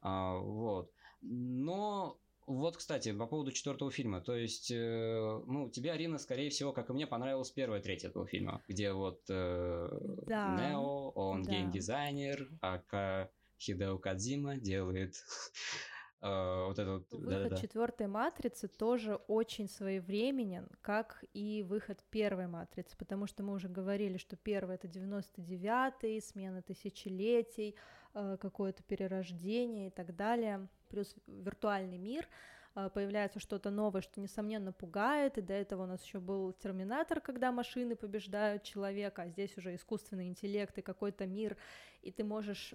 [0.00, 0.90] А, вот.
[1.20, 4.20] Но вот, кстати, по поводу четвертого фильма.
[4.20, 8.26] То есть, э, ну, тебе, Арина, скорее всего, как и мне, понравилась первая треть этого
[8.26, 9.88] фильма, где вот э,
[10.26, 10.56] да.
[10.56, 11.52] Нео, он да.
[11.52, 15.14] геймдизайнер, а Хидео Кадзима делает
[16.24, 22.46] Uh, вот этот Выход да, да, четвертой матрицы тоже очень своевременен, как и выход первой
[22.46, 27.74] матрицы, потому что мы уже говорили, что первая это 99-й, смена тысячелетий,
[28.14, 32.26] э, какое-то перерождение и так далее, плюс виртуальный мир—
[32.74, 37.52] появляется что-то новое, что, несомненно, пугает, и до этого у нас еще был Терминатор, когда
[37.52, 41.56] машины побеждают человека, а здесь уже искусственный интеллект и какой-то мир,
[42.02, 42.74] и ты можешь,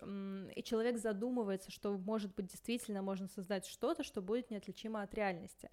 [0.56, 5.70] и человек задумывается, что, может быть, действительно можно создать что-то, что будет неотличимо от реальности.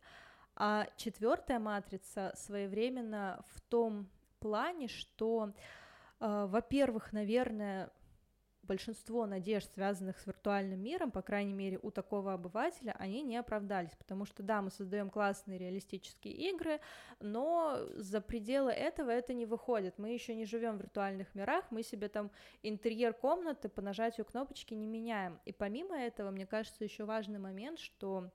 [0.56, 4.08] А четвертая матрица своевременно в том
[4.40, 5.52] плане, что,
[6.20, 7.90] э, во-первых, наверное,
[8.66, 13.94] большинство надежд, связанных с виртуальным миром, по крайней мере, у такого обывателя, они не оправдались,
[13.96, 16.80] потому что, да, мы создаем классные реалистические игры,
[17.20, 19.98] но за пределы этого это не выходит.
[19.98, 22.30] Мы еще не живем в виртуальных мирах, мы себе там
[22.62, 25.40] интерьер комнаты по нажатию кнопочки не меняем.
[25.44, 28.30] И помимо этого, мне кажется, еще важный момент, что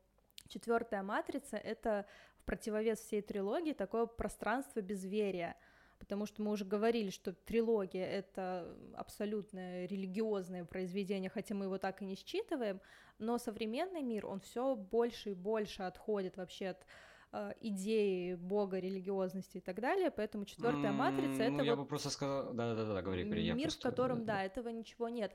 [0.48, 2.06] четвертая матрица это
[2.38, 5.56] в противовес всей трилогии такое пространство безверия
[6.01, 12.01] потому что мы уже говорили, что трилогия— это абсолютно религиозное произведение, хотя мы его так
[12.01, 12.81] и не считываем,
[13.19, 16.85] но современный мир, он все больше и больше отходит вообще от
[17.33, 21.87] э, идеи бога, религиозности и так далее, поэтому четвертая матрица это ну, я вот бы
[21.87, 23.51] просто сказал, да, да, да, говори, говори.
[23.51, 23.79] Мир, просто...
[23.79, 25.31] в котором, да, этого ничего нет.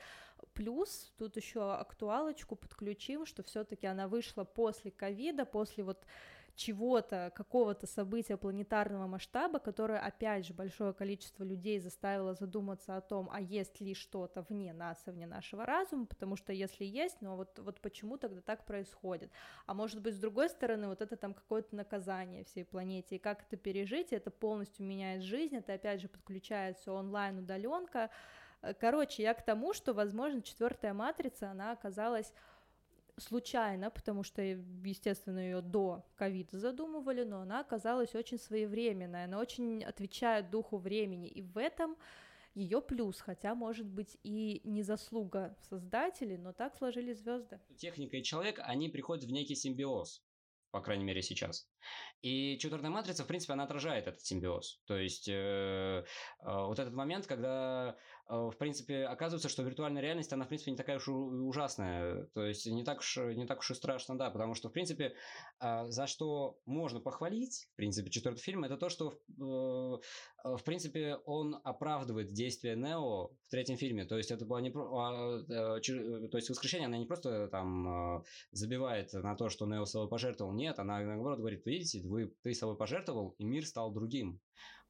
[0.52, 6.05] Плюс тут еще актуалочку подключим, что все-таки она вышла после ковида, после вот
[6.57, 13.29] чего-то, какого-то события планетарного масштаба, которое, опять же, большое количество людей заставило задуматься о том,
[13.31, 17.37] а есть ли что-то вне нас и вне нашего разума, потому что если есть, ну
[17.37, 19.31] вот, вот почему тогда так происходит?
[19.66, 23.42] А может быть, с другой стороны, вот это там какое-то наказание всей планете, и как
[23.42, 28.11] это пережить, это полностью меняет жизнь, это опять же подключается онлайн удаленка.
[28.81, 32.33] Короче, я к тому, что, возможно, четвертая матрица, она оказалась
[33.18, 39.85] случайно, потому что, естественно, ее до ковида задумывали, но она оказалась очень своевременная, она очень
[39.85, 41.96] отвечает духу времени, и в этом
[42.55, 47.61] ее плюс, хотя, может быть, и не заслуга создателей, но так сложились звезды.
[47.76, 50.22] Техника и человек, они приходят в некий симбиоз
[50.76, 51.66] по крайней мере сейчас.
[52.23, 54.81] И четвертая матрица, в принципе, она отражает этот симбиоз.
[54.87, 56.05] То есть э, э,
[56.41, 57.97] вот этот момент, когда
[58.29, 62.27] Э, в принципе, оказывается, что виртуальная реальность, она, в принципе, не такая уж ужасная.
[62.35, 65.15] То есть, не так уж, не так уж и страшно, да, потому что, в принципе,
[65.61, 71.17] а, за что можно похвалить, в принципе, четвертый фильм, это то, что, э, в принципе,
[71.25, 74.05] он оправдывает действия Нео в третьем фильме.
[74.05, 74.73] То есть, это было не...
[74.75, 80.09] А, э, то есть, воскрешение, она не просто там забивает на то, что Нео собой
[80.09, 80.53] пожертвовал.
[80.53, 84.40] Нет, она, наоборот, говорит, видите, вы, ты собой пожертвовал, и мир стал другим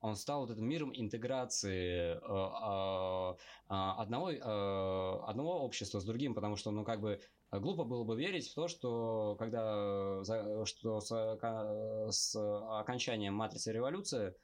[0.00, 3.34] он стал вот этим миром интеграции э, а,
[3.68, 8.48] одного, э, одного общества с другим, потому что, ну, как бы, глупо было бы верить
[8.48, 10.22] в то, что когда
[10.64, 11.38] что с,
[12.10, 12.36] с
[12.80, 14.34] окончанием матрицы революции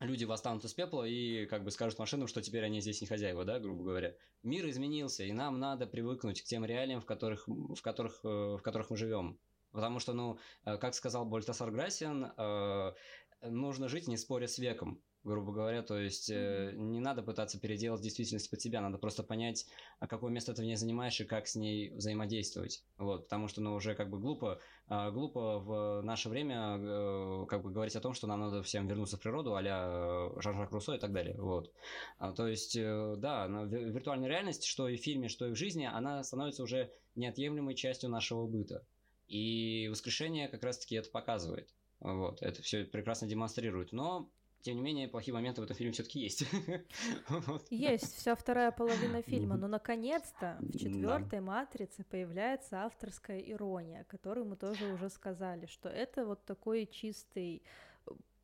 [0.00, 3.44] люди восстанут из пепла и как бы скажут машинам, что теперь они здесь не хозяева,
[3.44, 4.14] да, грубо говоря.
[4.42, 8.60] Мир изменился, и нам надо привыкнуть к тем реалиям, в которых, в которых, э, в
[8.60, 9.38] которых мы живем.
[9.76, 12.32] Потому что, ну, как сказал Больтасар Грасиан,
[13.42, 15.82] нужно жить, не споря с веком, грубо говоря.
[15.82, 19.66] То есть э, не надо пытаться переделать действительность под себя, надо просто понять,
[19.98, 22.84] а какое место ты в ней занимаешь и как с ней взаимодействовать.
[22.96, 27.62] Вот, потому что, ну, уже как бы глупо, э, глупо в наше время э, как
[27.62, 30.98] бы говорить о том, что нам надо всем вернуться в природу, а-ля Жан-Жак Руссо и
[30.98, 31.36] так далее.
[31.38, 31.72] Вот.
[32.18, 35.84] А, то есть, э, да, виртуальная реальность, что и в фильме, что и в жизни,
[35.84, 38.84] она становится уже неотъемлемой частью нашего быта.
[39.28, 41.68] И воскрешение как раз-таки это показывает.
[42.00, 43.92] Вот, это все прекрасно демонстрирует.
[43.92, 44.30] Но
[44.66, 46.44] тем не менее, плохие моменты в этом фильме все-таки есть.
[47.70, 54.56] Есть вся вторая половина фильма, но наконец-то в четвертой матрице появляется авторская ирония, которую мы
[54.56, 57.62] тоже уже сказали, что это вот такой чистый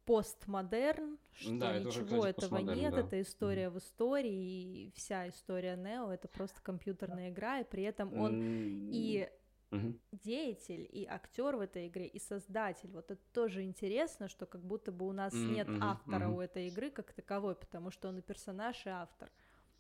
[0.04, 3.00] постмодерн, что да, ничего это этого нет, да.
[3.00, 3.70] это история mm.
[3.70, 8.90] в истории, и вся история Нео это просто компьютерная игра, и при этом он mm.
[8.92, 9.28] и
[9.72, 9.98] угу.
[10.12, 12.90] деятель и актер в этой игре, и создатель.
[12.92, 15.54] Вот это тоже интересно, что как будто бы у нас mm-hmm.
[15.54, 16.36] нет автора mm-hmm.
[16.36, 19.30] у этой игры как таковой, потому что он и персонаж, и автор.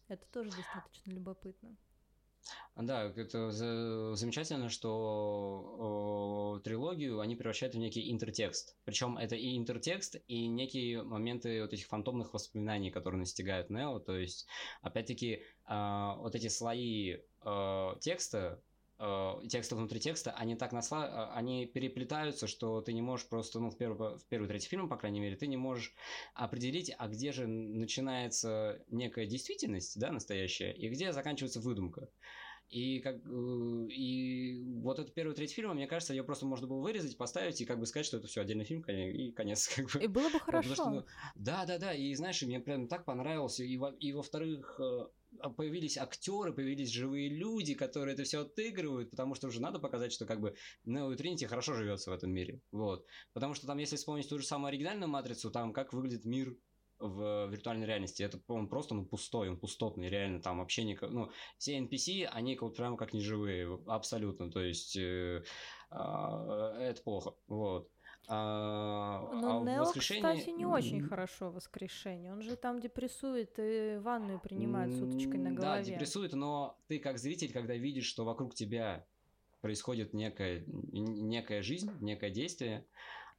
[0.08, 1.76] Это тоже достаточно любопытно.
[2.74, 3.50] Да, это
[4.16, 8.76] замечательно, что трилогию они превращают в некий интертекст.
[8.84, 14.00] Причем это и интертекст, и некие моменты вот этих фантомных воспоминаний, которые настигают Нео.
[14.00, 14.48] То есть,
[14.80, 18.60] опять-таки, а, вот эти слои а, текста,
[18.98, 21.06] э, текста внутри текста, они так насла...
[21.06, 24.88] Э, они переплетаются, что ты не можешь просто, ну, в первый, в первый третий фильм,
[24.88, 25.94] по крайней мере, ты не можешь
[26.34, 32.08] определить, а где же начинается некая действительность, да, настоящая, и где заканчивается выдумка.
[32.72, 36.80] И, как, э, и вот этот первый третий фильм, мне кажется, ее просто можно было
[36.80, 39.68] вырезать, поставить и как бы сказать, что это все отдельный фильм, и конец.
[39.76, 40.02] Как бы.
[40.02, 40.74] И было бы хорошо.
[40.74, 41.92] Что, ну, да, да, да.
[41.92, 43.60] И знаешь, мне прям так понравилось.
[43.60, 45.06] И, во, и во-вторых, э,
[45.56, 50.26] появились актеры, появились живые люди, которые это все отыгрывают, потому что уже надо показать, что
[50.26, 52.60] как бы и Тринити хорошо живется в этом мире.
[52.70, 53.06] Вот.
[53.32, 56.56] Потому что там, если вспомнить ту же самую оригинальную матрицу, там как выглядит мир
[57.02, 58.22] в виртуальной реальности.
[58.22, 61.10] Это он просто ну, пустой, он пустотный, реально там вообще никак.
[61.10, 64.50] Ну, все NPC, они вот прямо как неживые, абсолютно.
[64.50, 65.42] То есть э,
[65.90, 65.96] э,
[66.80, 67.34] это плохо.
[67.48, 67.90] Вот.
[68.28, 70.22] А, Но а Нео, воскрешении...
[70.22, 72.32] кстати, не очень хорошо воскрешение.
[72.32, 75.82] Он же там депрессует и ванную принимает с уточкой на голове.
[75.82, 79.04] Да, депрессует, но ты как зритель, когда видишь, что вокруг тебя
[79.60, 82.86] происходит некая, некая жизнь, некое действие,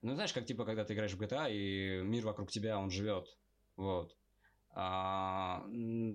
[0.01, 3.37] ну, знаешь, как типа, когда ты играешь в GTA, и мир вокруг тебя, он живет.
[3.77, 4.15] Вот.
[4.75, 5.65] А,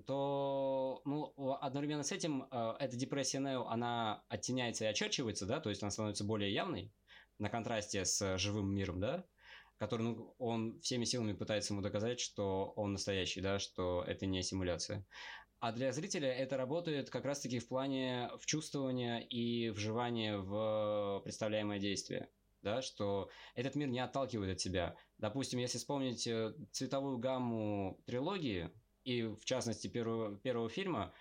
[0.05, 5.69] то ну, одновременно с этим а, эта депрессия Нео, она оттеняется и очерчивается, да, то
[5.69, 6.91] есть она становится более явной
[7.39, 9.25] на контрасте с живым миром, да,
[9.77, 14.43] который ну, он всеми силами пытается ему доказать, что он настоящий, да, что это не
[14.43, 15.05] симуляция.
[15.59, 22.29] А для зрителя это работает как раз-таки в плане вчувствования и вживания в представляемое действие.
[22.61, 24.97] Да, что этот мир не отталкивает от себя.
[25.17, 28.69] Допустим, если вспомнить э, цветовую гамму трилогии,
[29.05, 31.13] и в частности первого, первого фильма,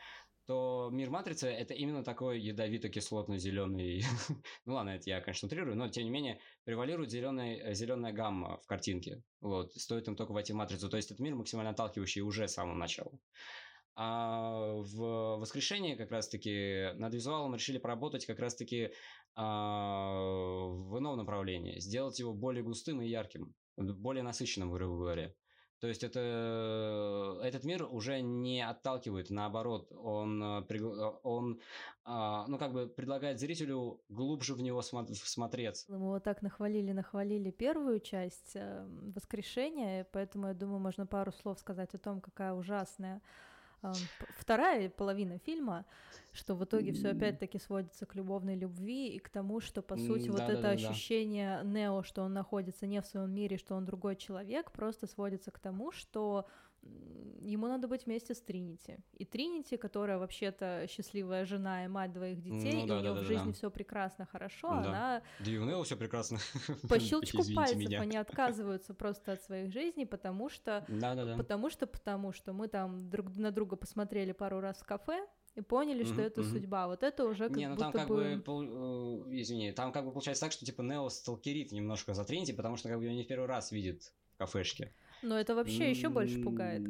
[0.48, 4.02] то мир Матрицы это именно такой ядовито-кислотно-зеленый.
[4.64, 8.66] ну ладно, это я, конечно, утрирую, но тем не менее превалирует зеленая, зеленая гамма в
[8.66, 9.22] картинке.
[9.42, 10.88] Вот, стоит им только войти в Матрицу.
[10.88, 13.12] То есть этот мир максимально отталкивающий уже с самого начала.
[13.94, 18.92] А в воскрешении как раз-таки над визуалом решили поработать как раз-таки
[19.34, 21.78] а, в ином направлении.
[21.78, 25.34] Сделать его более густым и ярким, более насыщенным, грубо говоря.
[25.80, 30.42] То есть это, этот мир уже не отталкивает, наоборот, он,
[31.22, 31.60] он
[32.04, 35.92] а, ну, как бы предлагает зрителю глубже в него смотреться.
[35.92, 41.58] Мы вот так нахвалили, нахвалили первую часть э, воскрешения, поэтому, я думаю, можно пару слов
[41.58, 43.20] сказать о том, какая ужасная
[44.38, 45.84] вторая половина фильма,
[46.32, 50.26] что в итоге все опять-таки сводится к любовной любви и к тому, что по сути
[50.26, 53.74] да, вот да, это да, ощущение Нео, что он находится не в своем мире, что
[53.74, 56.46] он другой человек, просто сводится к тому, что
[56.82, 58.98] ему надо быть вместе с Тринити.
[59.14, 63.14] И Тринити, которая вообще-то счастливая жена и мать двоих детей, ну, да, и у нее
[63.14, 63.52] да, в жизни да.
[63.52, 64.78] все прекрасно, хорошо, да.
[64.78, 65.22] она...
[65.40, 66.38] Да и у Нео все прекрасно.
[66.88, 68.00] По щелчку пальцев меня.
[68.00, 70.84] они отказываются просто от своих жизней, потому что...
[70.88, 71.36] Да, да, да.
[71.36, 75.60] Потому что, потому что мы там друг на друга посмотрели пару раз в кафе, и
[75.60, 76.86] поняли, что это судьба.
[76.86, 80.44] Вот это уже как Не, ну там как бы, э, извини, там как бы получается
[80.44, 83.26] так, что типа Нео сталкерит немножко за Тринити, потому что как бы ее не в
[83.26, 84.92] первый раз видит в кафешке.
[85.22, 86.82] Но это вообще еще больше пугает.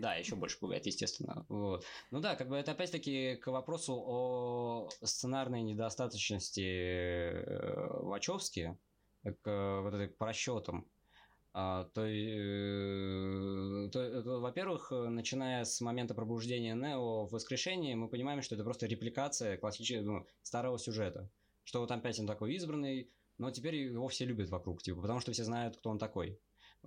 [0.00, 1.44] Да, еще больше пугает, естественно.
[1.48, 1.84] Вот.
[2.10, 8.78] Ну да, как бы это опять-таки к вопросу о сценарной недостаточности э, Вачовски,
[9.42, 10.86] к вот этой, по расчетам.
[11.54, 18.42] А, то, э, то, то, во-первых, начиная с момента пробуждения Нео в воскрешении, мы понимаем,
[18.42, 21.30] что это просто репликация классического ну, старого сюжета.
[21.64, 25.32] Что вот опять он такой избранный, но теперь его все любят вокруг, типа, потому что
[25.32, 26.38] все знают, кто он такой.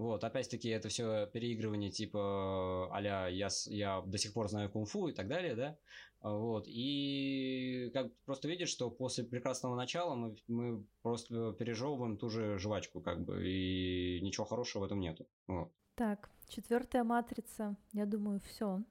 [0.02, 3.28] Вот, опять-таки, это все переигрывание типа а я,
[3.68, 5.78] я до сих пор знаю кунг-фу и так далее, да?
[6.22, 12.58] Вот, и как просто видишь, что после прекрасного начала мы, мы просто пережевываем ту же
[12.58, 15.28] жвачку, как бы, и ничего хорошего в этом нету.
[15.46, 15.72] Вот.
[15.94, 18.82] Так, четвертая матрица, я думаю, все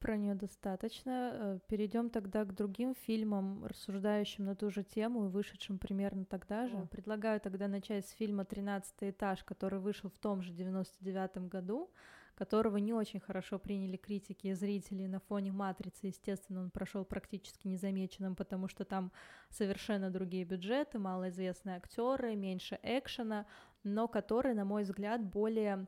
[0.00, 1.30] про нее достаточно.
[1.34, 6.66] Э, Перейдем тогда к другим фильмам, рассуждающим на ту же тему и вышедшим примерно тогда
[6.66, 6.76] же.
[6.90, 11.90] Предлагаю тогда начать с фильма «Тринадцатый этаж», который вышел в том же 99 году,
[12.34, 16.06] которого не очень хорошо приняли критики и зрители на фоне «Матрицы».
[16.06, 19.12] Естественно, он прошел практически незамеченным, потому что там
[19.50, 23.46] совершенно другие бюджеты, малоизвестные актеры, меньше экшена,
[23.84, 25.86] но который, на мой взгляд, более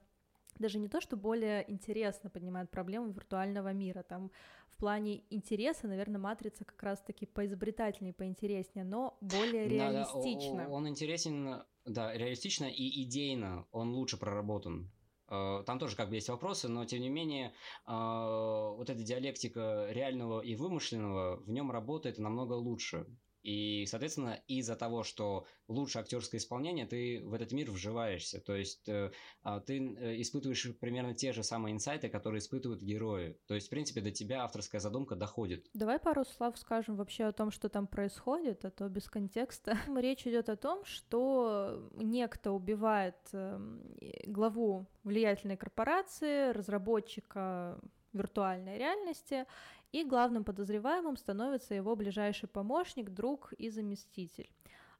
[0.62, 4.02] даже не то, что более интересно поднимает проблему виртуального мира.
[4.02, 4.30] Там
[4.70, 10.56] в плане интереса, наверное, матрица как раз-таки поизобретательнее, поинтереснее, но более реалистично.
[10.56, 14.90] Да, да, он интересен, да, реалистично и идейно он лучше проработан.
[15.28, 17.48] Э, там тоже как бы есть вопросы, но тем не менее
[17.86, 23.06] э, вот эта диалектика реального и вымышленного в нем работает намного лучше.
[23.42, 28.40] И, соответственно, из-за того, что лучше актерское исполнение, ты в этот мир вживаешься.
[28.40, 29.10] То есть э,
[29.42, 33.36] а, ты э, испытываешь примерно те же самые инсайты, которые испытывают герои.
[33.46, 35.68] То есть, в принципе, до тебя авторская задумка доходит.
[35.74, 39.76] Давай пару слов скажем вообще о том, что там происходит, а то без контекста.
[39.96, 43.82] Речь идет о том, что некто убивает эм,
[44.26, 47.80] главу влиятельной корпорации, разработчика
[48.12, 49.46] виртуальной реальности,
[49.92, 54.50] и главным подозреваемым становится его ближайший помощник, друг и заместитель.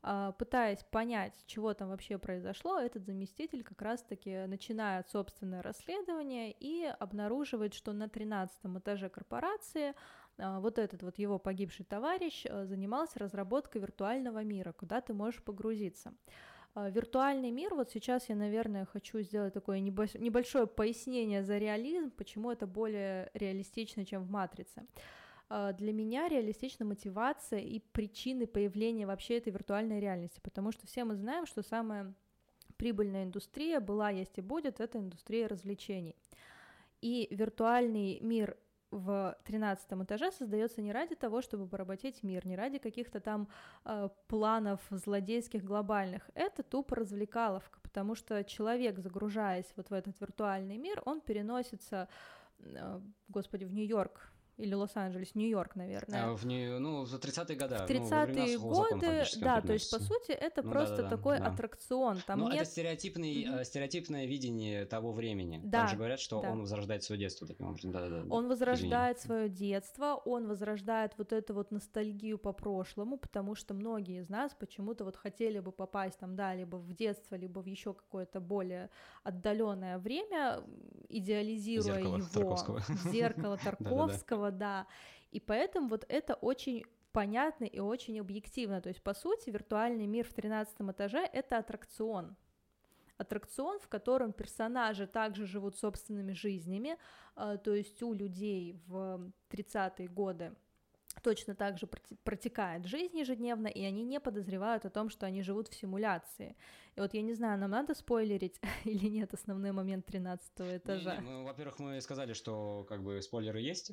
[0.05, 6.85] А, пытаясь понять, чего там вообще произошло, этот заместитель как раз-таки начинает собственное расследование и
[6.99, 9.95] обнаруживает, что на 13 этаже корпорации
[10.39, 15.43] а, вот этот вот его погибший товарищ а, занимался разработкой виртуального мира, куда ты можешь
[15.43, 16.13] погрузиться.
[16.75, 22.51] А, виртуальный мир, вот сейчас я, наверное, хочу сделать такое небольшое пояснение за реализм, почему
[22.51, 24.87] это более реалистично, чем в «Матрице».
[25.51, 31.05] А, для меня реалистична мотивация и причины появления вообще этой виртуальной реальности, потому что все
[31.05, 32.15] мы знаем, что самая
[32.79, 36.17] прибыльная индустрия была, есть и будет, это индустрия развлечений.
[37.03, 38.57] И виртуальный мир
[38.93, 43.49] в 13 этаже создается не ради того, чтобы поработить мир, не ради каких-то там
[43.85, 46.31] э, планов злодейских глобальных.
[46.35, 52.09] Это тупо развлекаловка, потому что человек, загружаясь вот в этот виртуальный мир, он переносится,
[52.61, 54.32] э, господи, в Нью-Йорк
[54.63, 56.25] или Лос-Анджелес, Нью-Йорк, наверное.
[56.25, 56.79] А, в Нью...
[56.79, 57.77] Ну, в 30-е годы.
[57.77, 61.39] В 30-е ну, годы, да, то есть, по сути, это ну, просто да, да, такой
[61.39, 61.47] да.
[61.47, 62.19] аттракцион.
[62.27, 62.63] Там ну, нет...
[62.63, 63.65] это стереотипный, mm-hmm.
[63.65, 65.61] стереотипное видение того времени.
[65.65, 65.81] Да.
[65.81, 66.53] Там же говорят, что да.
[66.53, 67.91] он возрождает свое детство таким образом.
[67.91, 68.35] Да, да, да.
[68.35, 74.21] Он возрождает свое детство, он возрождает вот эту вот ностальгию по прошлому, потому что многие
[74.21, 77.95] из нас почему-то вот хотели бы попасть там, да, либо в детство, либо в еще
[77.95, 78.91] какое-то более
[79.25, 80.63] отдаленное время,
[81.09, 82.29] идеализируя Зеркало его.
[82.33, 82.83] Тарковского.
[83.11, 84.87] Зеркало Тарковского, да.
[85.31, 88.81] И поэтому вот это очень понятно и очень объективно.
[88.81, 92.37] То есть, по сути, виртуальный мир в 13 этаже— это аттракцион.
[93.19, 96.97] Аттракцион, в котором персонажи также живут собственными жизнями,
[97.37, 100.55] а, то есть у людей в 30-е годы
[101.21, 101.87] точно так же
[102.25, 106.57] протекает жизнь ежедневно, и они не подозревают о том, что они живут в симуляции.
[106.95, 111.17] И вот я не знаю, нам надо спойлерить или нет основной момент 13 этажа?
[111.17, 113.93] Не, не, ну, во-первых, мы сказали, что как бы спойлеры есть,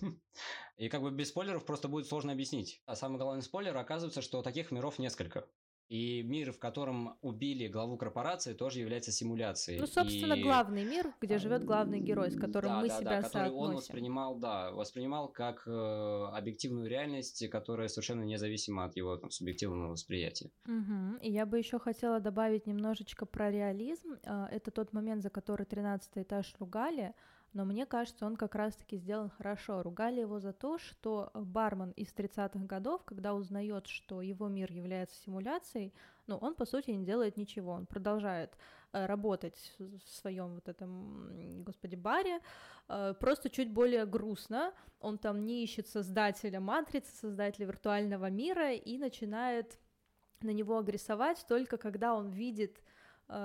[0.76, 2.82] и как бы без спойлеров просто будет сложно объяснить.
[2.86, 5.46] А самый главный спойлер оказывается, что таких миров несколько.
[5.90, 9.80] И мир, в котором убили главу корпорации, тоже является симуляцией.
[9.80, 10.42] Ну, собственно, и...
[10.42, 13.70] главный мир, где живет главный герой, с которым да, мы да, себя да, который соотносим.
[13.70, 15.70] он воспринимал, да, воспринимал как э,
[16.32, 20.52] объективную реальность, которая совершенно независима от его там, субъективного восприятия.
[20.66, 21.22] Угу.
[21.22, 24.12] И я бы еще хотела добавить немножечко про реализм.
[24.22, 27.14] Э, это тот момент, за который 13 этаж ругали
[27.52, 29.82] но мне кажется, он как раз-таки сделан хорошо.
[29.82, 35.20] Ругали его за то, что бармен из 30-х годов, когда узнает, что его мир является
[35.20, 35.92] симуляцией,
[36.28, 38.56] ну, он, по сути, не делает ничего, он продолжает
[38.92, 42.40] э, работать в своем вот этом, господи, баре,
[42.88, 48.96] э, просто чуть более грустно, он там не ищет создателя матрицы, создателя виртуального мира и
[48.96, 49.76] начинает
[50.40, 52.80] на него агрессовать только когда он видит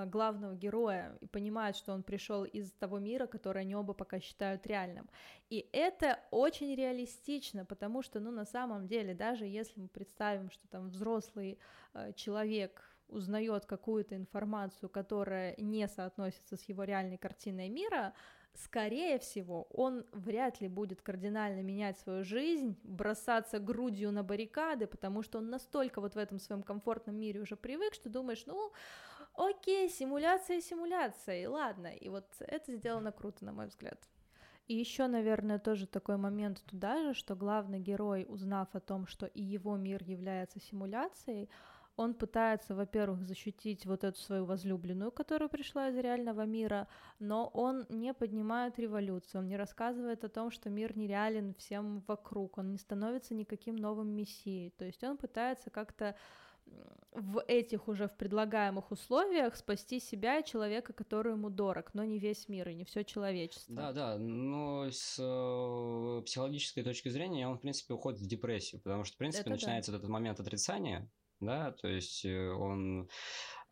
[0.06, 4.66] главного героя и понимает, что он пришел из того мира, который они оба пока считают
[4.66, 5.10] реальным.
[5.50, 10.68] И это очень реалистично, потому что, ну, на самом деле, даже если мы представим, что
[10.68, 11.60] там взрослый
[11.94, 18.14] э, человек узнает какую-то информацию, которая не соотносится с его реальной картиной мира,
[18.56, 25.24] скорее всего, он вряд ли будет кардинально менять свою жизнь, бросаться грудью на баррикады, потому
[25.24, 28.72] что он настолько вот в этом своем комфортном мире уже привык, что думаешь, ну,
[29.38, 34.00] окей, симуляция симуляция, ладно, и вот это сделано круто, на мой взгляд.
[34.68, 39.28] И еще, наверное, тоже такой момент туда же, что главный герой, узнав о том, что
[39.28, 41.50] и его мир является симуляцией,
[41.98, 46.88] он пытается, во-первых, защитить вот эту свою возлюбленную, которая пришла из реального мира,
[47.20, 52.58] но он не поднимает революцию, он не рассказывает о том, что мир нереален всем вокруг,
[52.58, 56.16] он не становится никаким новым мессией, то есть он пытается как-то
[57.16, 62.20] в этих уже в предлагаемых условиях спасти себя и человека, который ему дорог, но не
[62.20, 63.74] весь мир и не все человечество.
[63.74, 69.06] Да, да, но с э, психологической точки зрения он, в принципе, уходит в депрессию, потому
[69.06, 69.98] что, в принципе, Это начинается да.
[69.98, 71.10] этот момент отрицания,
[71.40, 73.10] да, то есть э, он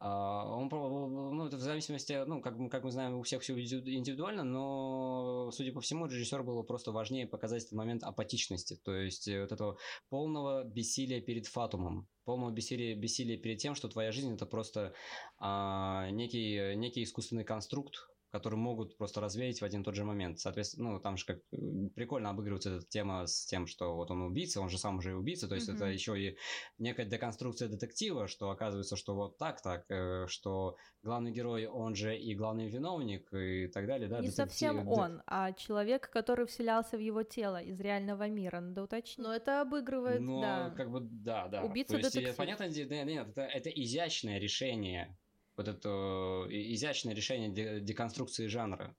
[0.09, 5.49] он, ну, это в зависимости, ну, как, как мы знаем, у всех все индивидуально, но,
[5.51, 9.51] судя по всему, режиссер было просто важнее показать этот момент апатичности, то есть э, вот
[9.51, 9.77] этого
[10.09, 14.93] полного бессилия перед фатумом, полного бессилия, бессилия перед тем, что твоя жизнь это просто
[15.39, 17.95] а, некий, некий искусственный конструкт,
[18.33, 20.39] которые могут просто развеять в один и тот же момент.
[20.39, 24.23] Соответственно, ну, там же как э, прикольно обыгрывается эта тема с тем, что вот он
[24.23, 25.75] убийца, он же сам уже и убийца, то есть mm-hmm.
[25.75, 26.35] это еще и
[26.79, 32.17] некая деконструкция детектива, что оказывается, что вот так, так, э, что главный герой, он же
[32.17, 34.15] и главный виновник и так далее, да?
[34.15, 34.47] Не детектив...
[34.47, 39.19] совсем он, а человек, который вселялся в его тело из реального мира, надо уточнить.
[39.19, 40.73] Но это обыгрывает, Но, да.
[40.75, 41.61] как бы, да, да.
[41.61, 42.35] Убийца детектив.
[42.35, 45.15] Понятно, нет, нет, это, это изящное решение
[45.57, 48.95] вот это изящное решение деконструкции жанра.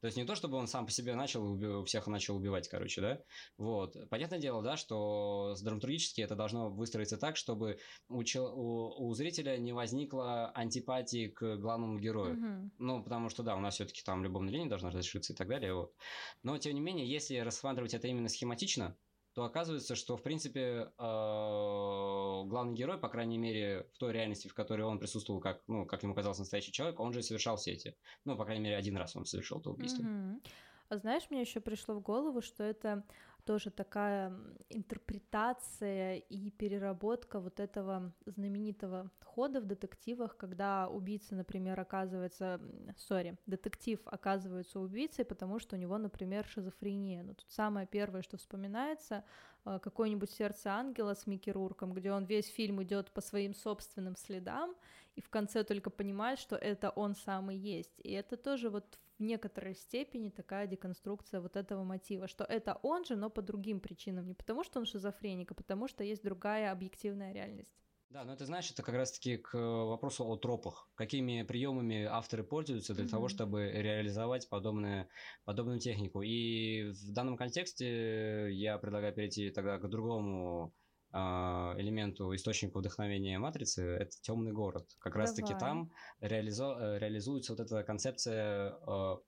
[0.00, 3.22] То есть не то, чтобы он сам по себе начал, всех начал убивать, короче, да?
[3.56, 3.96] Вот.
[4.10, 7.78] Понятное дело, да, что драматургически это должно выстроиться так, чтобы
[8.08, 12.36] у, у, у зрителя не возникло антипатии к главному герою.
[12.36, 12.70] Mm-hmm.
[12.78, 15.72] Ну, потому что, да, у нас все-таки там любовная линия должна разрешиться и так далее.
[15.72, 15.94] Вот.
[16.42, 18.96] Но, тем не менее, если рассматривать это именно схематично,
[19.36, 24.54] то оказывается, что, в принципе, а, главный герой, по крайней мере, в той реальности, в
[24.54, 27.94] которой он присутствовал, как, ну, как ему казалось, настоящий человек, он же совершал все эти.
[28.24, 30.02] Ну, по крайней мере, один раз он совершил это убийство.
[30.04, 30.40] Mm-hmm.
[30.88, 33.04] А знаешь, мне еще пришло в голову, что это
[33.46, 34.32] тоже такая
[34.70, 42.60] интерпретация и переработка вот этого знаменитого хода в детективах, когда убийца, например, оказывается,
[42.96, 47.22] сори, детектив оказывается убийцей, потому что у него, например, шизофрения.
[47.22, 49.24] Но тут самое первое, что вспоминается,
[49.64, 54.16] э, какое-нибудь сердце ангела с Микки Рурком, где он весь фильм идет по своим собственным
[54.16, 54.74] следам,
[55.14, 58.00] и в конце только понимает, что это он самый есть.
[58.02, 63.04] И это тоже вот в некоторой степени такая деконструкция вот этого мотива, что это он
[63.04, 66.72] же, но по другим причинам, не потому что он шизофреник, а потому что есть другая
[66.72, 67.74] объективная реальность.
[68.10, 70.88] Да, но это знаешь, это как раз-таки к вопросу о тропах.
[70.94, 73.08] Какими приемами авторы пользуются для mm-hmm.
[73.08, 75.08] того, чтобы реализовать подобное,
[75.44, 76.22] подобную технику.
[76.22, 80.72] И в данном контексте я предлагаю перейти тогда к другому
[81.12, 84.86] элементу, источнику вдохновения матрицы, это темный город.
[84.98, 85.90] Как раз-таки там
[86.20, 88.74] реализо, э, реализуется вот эта концепция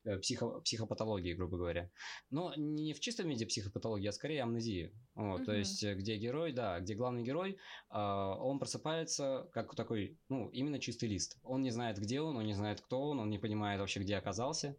[0.04, 1.90] э, психо, психопатологии, грубо говоря.
[2.30, 4.92] Но не в чистом виде психопатологии, а скорее амнезии.
[5.14, 5.46] Вот, угу.
[5.46, 7.58] То есть, э, где герой, да, где главный герой,
[7.90, 11.38] а, он просыпается как такой, ну, именно чистый лист.
[11.42, 14.16] Он не знает, где он, он не знает, кто он, он не понимает вообще, где
[14.16, 14.76] оказался.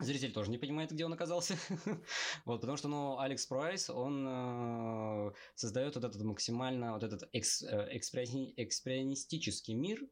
[0.00, 1.56] Зритель тоже не понимает, где он оказался.
[2.44, 7.62] вот, потому что, ну, Алекс Прайс, он э, создает вот этот максимально, вот этот экс,
[7.62, 10.06] э, экспрессни, экспрессионистический мир, э,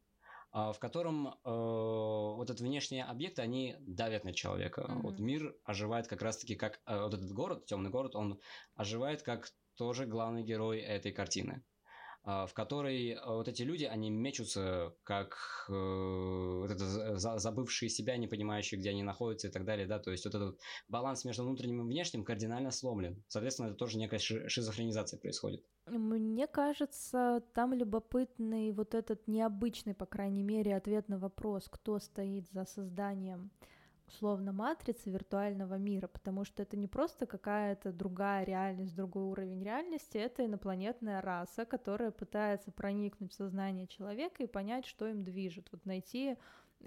[0.72, 4.82] в котором э, вот этот внешние объекты, они давят на человека.
[4.82, 5.02] Mm-hmm.
[5.02, 8.40] Вот мир оживает как раз-таки, как э, вот этот город, темный город, он
[8.74, 11.62] оживает как тоже главный герой этой картины.
[12.28, 15.36] А, в которой а, вот эти люди, они мечутся, как
[15.68, 16.76] э, вот
[17.40, 20.58] забывшие себя, не понимающие, где они находятся и так далее, да, то есть вот этот
[20.88, 23.22] баланс между внутренним и внешним кардинально сломлен.
[23.28, 25.64] Соответственно, это тоже некая шизофренизация происходит.
[25.86, 32.48] Мне кажется, там любопытный вот этот необычный, по крайней мере, ответ на вопрос, кто стоит
[32.50, 33.52] за созданием
[34.08, 40.18] условно матрицы виртуального мира, потому что это не просто какая-то другая реальность, другой уровень реальности,
[40.18, 45.84] это инопланетная раса, которая пытается проникнуть в сознание человека и понять, что им движет, вот
[45.84, 46.36] найти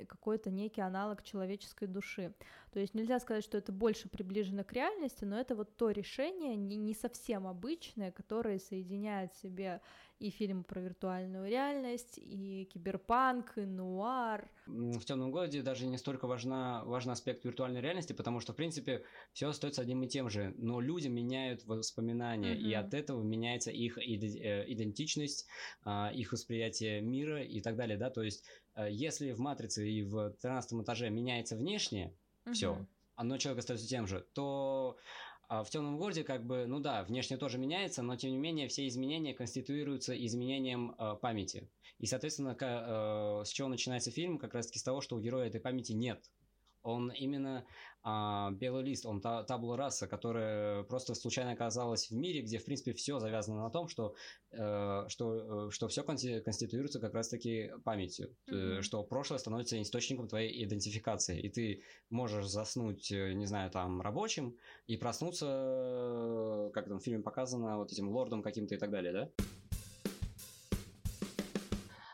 [0.07, 2.33] какой-то некий аналог человеческой души.
[2.71, 6.55] То есть нельзя сказать, что это больше приближено к реальности, но это вот то решение
[6.55, 9.81] не, не совсем обычное, которое соединяет в себе
[10.19, 14.49] и фильмы про виртуальную реальность, и киберпанк, и нуар.
[14.67, 19.03] В темном городе даже не столько важна, важен аспект виртуальной реальности, потому что, в принципе,
[19.31, 20.53] все остается одним и тем же.
[20.57, 22.69] Но люди меняют воспоминания, mm-hmm.
[22.69, 25.47] и от этого меняется их э, идентичность,
[25.83, 27.97] а, их восприятие мира и так далее.
[27.97, 28.09] Да?
[28.09, 28.43] То есть,
[28.75, 32.13] э, если в матрице и в 13 этаже меняется внешнее,
[32.45, 32.53] mm-hmm.
[32.53, 34.97] все, одно человек остается тем же, то
[35.49, 38.67] а в темном городе, как бы, ну да, внешне тоже меняется, но тем не менее
[38.67, 41.67] все изменения конституируются изменением э, памяти.
[41.97, 44.37] И, соответственно, к, э, с чего начинается фильм?
[44.37, 46.23] Как раз таки с того, что у героя этой памяти нет.
[46.83, 47.65] Он именно
[48.01, 52.65] а, белый лист, он та, табула раса, которая просто случайно оказалась в мире, где, в
[52.65, 54.15] принципе, все завязано на том, что,
[54.51, 58.81] э, что, э, что все конституируется как раз-таки памятью, mm-hmm.
[58.81, 64.55] что прошлое становится источником твоей идентификации, и ты можешь заснуть, э, не знаю, там, рабочим,
[64.87, 69.29] и проснуться, как там в фильме показано, вот этим лордом каким-то и так далее, да?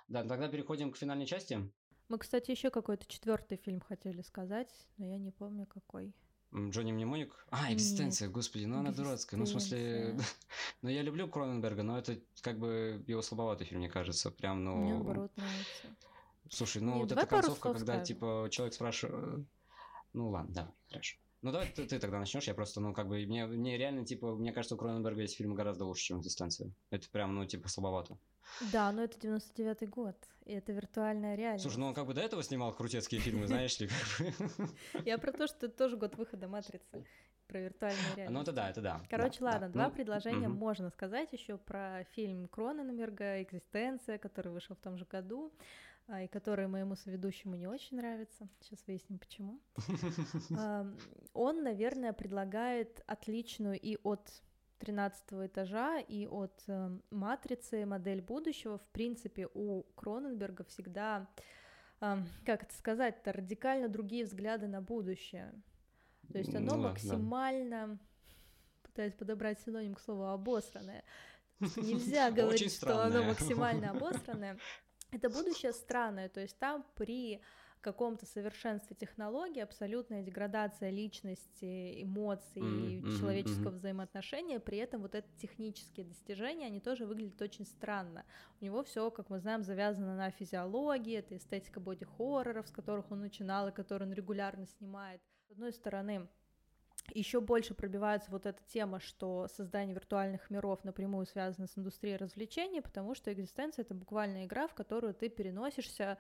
[0.08, 1.60] Да, тогда переходим к финальной части.
[2.08, 6.14] Мы, кстати, еще какой-то четвертый фильм хотели сказать, но я не помню какой.
[6.54, 7.46] Джонни Мнемоник?
[7.50, 8.34] А, экзистенция, Нет.
[8.34, 9.38] господи, ну она дурацкая.
[9.38, 10.18] Ну, в смысле,
[10.82, 14.32] ну я люблю Кроненберга, но это как бы его слабоватый фильм, мне кажется.
[14.32, 14.76] Прям, ну...
[14.78, 15.88] Мне наоборот нравится.
[16.50, 18.06] Слушай, ну Нет, вот эта концовка, когда, скажем.
[18.06, 19.46] типа, человек спрашивает...
[20.14, 21.18] Ну ладно, давай, хорошо.
[21.42, 24.36] Ну давай ты, ты тогда начнешь, я просто, ну как бы, мне, мне реально, типа,
[24.36, 26.72] мне кажется, у Кроненберга есть фильмы гораздо лучше, чем «Экзистенция».
[26.90, 28.18] Это прям, ну, типа, слабовато.
[28.72, 30.16] Да, но это 99-й год,
[30.46, 31.64] и это виртуальная реальность.
[31.64, 33.90] Слушай, ну он как бы до этого снимал крутецкие фильмы, знаешь ли,
[35.06, 37.06] Я про то, что это тоже год выхода «Матрицы»,
[37.48, 38.34] про виртуальную реальность.
[38.34, 39.02] Ну это да, это да.
[39.10, 44.80] Короче, ладно, два ну, предложения можно сказать еще про фильм Кроненберга «Экзистенция», который вышел в
[44.80, 45.54] том же году
[46.08, 48.48] а, и который моему соведущему не очень нравится.
[48.62, 49.60] Сейчас выясним, почему.
[51.34, 54.30] Он, наверное, предлагает отличную и от
[54.86, 58.78] 13 этажа и от э, матрицы модель будущего.
[58.78, 61.28] В принципе, у Кроненберга всегда,
[62.02, 65.52] э, как это сказать-то, радикально другие взгляды на будущее.
[66.32, 67.98] То есть оно ну, максимально, да.
[68.84, 71.04] пытаюсь подобрать синоним к слову обосранное,
[71.60, 74.58] нельзя говорить, что оно максимально обосранное.
[75.12, 77.42] Это будущее странное, то есть там при
[77.86, 83.76] каком-то совершенстве технологий, абсолютная деградация личности, эмоций mm-hmm, и человеческого mm-hmm.
[83.76, 88.26] взаимоотношения, при этом вот эти технические достижения, они тоже выглядят очень странно.
[88.60, 93.22] У него все, как мы знаем, завязано на физиологии, это эстетика боди-хорроров, с которых он
[93.22, 95.22] начинал и которые он регулярно снимает.
[95.48, 96.28] С одной стороны,
[97.14, 102.82] еще больше пробивается вот эта тема, что создание виртуальных миров напрямую связано с индустрией развлечений,
[102.82, 106.18] потому что экзистенция— это буквально игра, в которую ты переносишься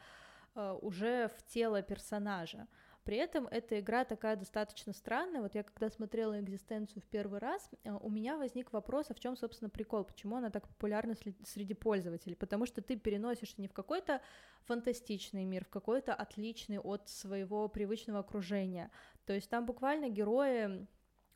[0.55, 2.67] уже в тело персонажа.
[3.05, 5.41] При этом эта игра такая достаточно странная.
[5.41, 9.19] Вот я когда смотрела экзистенцию в первый раз, э, у меня возник вопрос, а в
[9.19, 12.35] чем, собственно, прикол, почему она так популярна среди пользователей?
[12.35, 14.21] Потому что ты переносишься не в какой-то
[14.63, 18.89] фантастичный мир, в какой-то отличный от своего привычного окружения.
[19.27, 20.87] То есть там буквально герои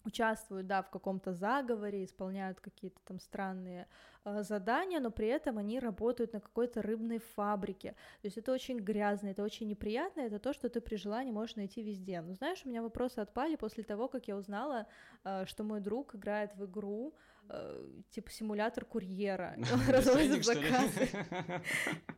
[0.10, 3.88] участвуют, да, в каком-то заговоре, исполняют какие-то там странные
[4.26, 7.92] э, задания, но при этом они работают на какой-то рыбной фабрике.
[8.22, 11.56] То есть это очень грязно, это очень неприятно, это то, что ты при желании можешь
[11.56, 12.22] найти везде.
[12.22, 14.88] Но знаешь, у меня вопросы отпали после того, как я узнала,
[15.24, 17.14] э, что мой друг играет в игру,
[17.50, 19.56] э, типа симулятор курьера,
[19.90, 21.10] развозит заказы.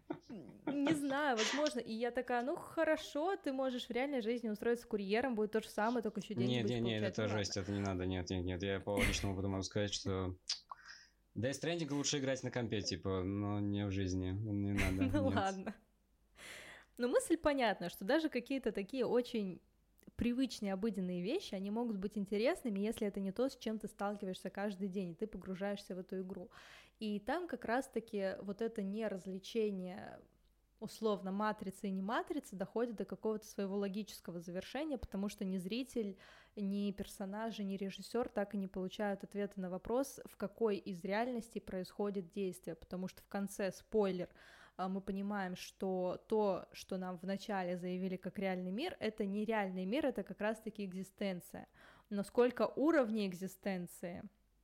[0.66, 1.80] Не знаю, возможно.
[1.80, 5.70] И я такая, ну хорошо, ты можешь в реальной жизни устроиться курьером, будет то же
[5.70, 8.64] самое, только еще деньги Нет, нет, нет, это жесть, это не надо, нет, нет, нет.
[8.64, 10.36] Я по личному опыту могу сказать, что
[11.36, 15.04] Death Stranding лучше играть на компе, типа, но не в жизни, не надо.
[15.18, 15.74] Ну ладно.
[16.98, 19.60] Но мысль понятна, что даже какие-то такие очень
[20.16, 24.50] привычные, обыденные вещи, они могут быть интересными, если это не то, с чем ты сталкиваешься
[24.50, 26.50] каждый день, и ты погружаешься в эту игру.
[27.02, 30.20] И там как раз-таки вот это не развлечение
[30.80, 36.16] условно матрицы и не матрицы доходит до какого-то своего логического завершения, потому что ни зритель,
[36.56, 41.60] ни персонажи, ни режиссер так и не получают ответа на вопрос, в какой из реальностей
[41.60, 44.30] происходит действие, потому что в конце спойлер
[44.78, 49.86] а, мы понимаем, что то, что нам вначале заявили как реальный мир, это не реальный
[49.86, 51.68] мир, это как раз-таки экзистенция.
[52.12, 54.22] Но сколько уровней экзистенции,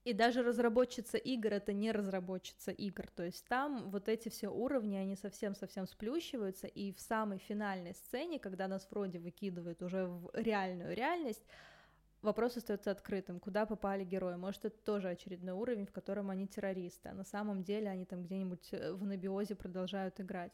[0.07, 4.95] и даже разработчица игр это не разработчица игр, то есть там вот эти все уровни,
[4.95, 10.95] они совсем-совсем сплющиваются, и в самой финальной сцене, когда нас вроде выкидывают уже в реальную
[10.95, 11.43] реальность,
[12.21, 14.37] вопрос остается открытым, куда попали герои.
[14.37, 18.23] Может, это тоже очередной уровень, в котором они террористы, а на самом деле они там
[18.23, 20.53] где-нибудь э, в анабиозе продолжают играть.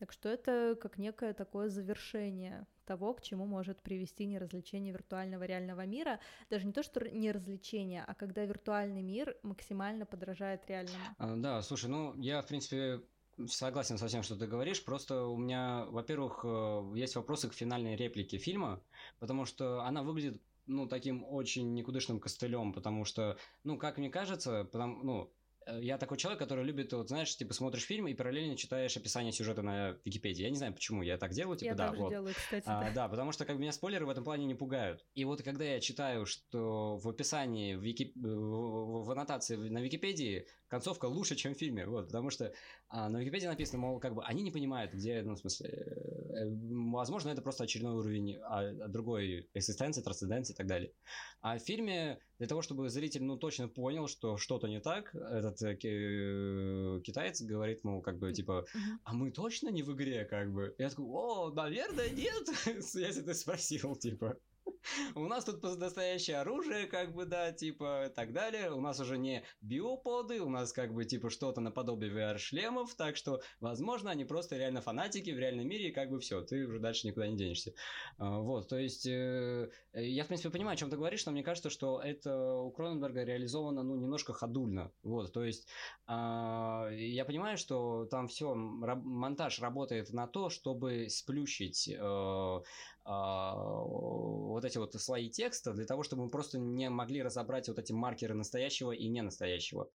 [0.00, 5.84] Так что это как некое такое завершение того, к чему может привести неразвлечение виртуального реального
[5.84, 6.20] мира.
[6.48, 11.04] Даже не то, что не развлечение, а когда виртуальный мир максимально подражает реальному.
[11.18, 13.02] А, да, слушай, ну я, в принципе,
[13.46, 14.82] согласен со всем, что ты говоришь.
[14.82, 18.82] Просто у меня, во-первых, э, есть вопросы к финальной реплике фильма,
[19.18, 24.64] потому что она выглядит ну, таким очень никудышным костылем, потому что, ну, как мне кажется,
[24.64, 25.32] потому, ну,
[25.66, 29.62] я такой человек, который любит, вот знаешь, типа смотришь фильм и параллельно читаешь описание сюжета
[29.62, 30.42] на Википедии.
[30.42, 32.10] Я не знаю, почему я так делаю, типа, я да, вот.
[32.10, 32.64] делаю, кстати.
[32.66, 32.90] А, да.
[32.92, 35.04] да, потому что как меня спойлеры в этом плане не пугают.
[35.14, 38.12] И вот когда я читаю, что в описании, в, Вики...
[38.16, 42.52] в аннотации на Википедии концовка лучше, чем в фильме, вот, потому что
[42.88, 46.44] а, на Википедии написано, мол, как бы они не понимают, где, ну, в смысле, э,
[46.44, 46.50] э
[46.92, 50.92] возможно, это просто очередной уровень а, другой экзистенции, трансценденции и так далее.
[51.40, 55.60] А в фильме для того, чтобы зритель, ну, точно понял, что что-то не так, этот
[55.60, 58.64] э, э китаец говорит, мол, как бы, типа,
[59.04, 60.74] а мы точно не в игре, как бы?
[60.78, 62.48] Я такой, о, наверное, нет,
[62.94, 64.38] если ты спросил, типа.
[65.14, 68.72] У нас тут настоящее оружие, как бы, да, типа, и так далее.
[68.72, 73.40] У нас уже не биоподы, у нас, как бы, типа, что-то наподобие VR-шлемов, так что,
[73.60, 77.06] возможно, они просто реально фанатики в реальном мире, и как бы все, ты уже дальше
[77.06, 77.74] никуда не денешься.
[78.18, 81.42] А, вот, то есть, э, я, в принципе, понимаю, о чем ты говоришь, но мне
[81.42, 84.92] кажется, что это у Кроненберга реализовано, ну, немножко ходульно.
[85.02, 85.68] Вот, то есть,
[86.06, 92.60] а, я понимаю, что там все, монтаж работает на то, чтобы сплющить э,
[93.04, 93.82] а,
[94.52, 97.92] вот эти вот слои текста для того, чтобы мы просто не могли разобрать вот эти
[97.92, 99.90] маркеры настоящего и ненастоящего.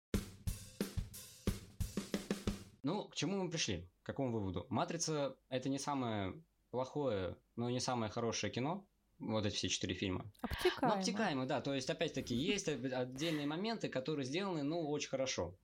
[2.83, 3.89] Ну, к чему мы пришли?
[4.01, 4.65] К какому выводу?
[4.69, 6.33] «Матрица»— это не самое
[6.69, 8.85] плохое, но не самое хорошее кино,
[9.19, 10.29] вот эти все четыре фильма.
[10.41, 10.95] Обтекаемо.
[10.95, 11.61] Ну, обтекаемо, да.
[11.61, 15.55] То есть, опять-таки, есть отдельные моменты, которые сделаны, ну, очень хорошо.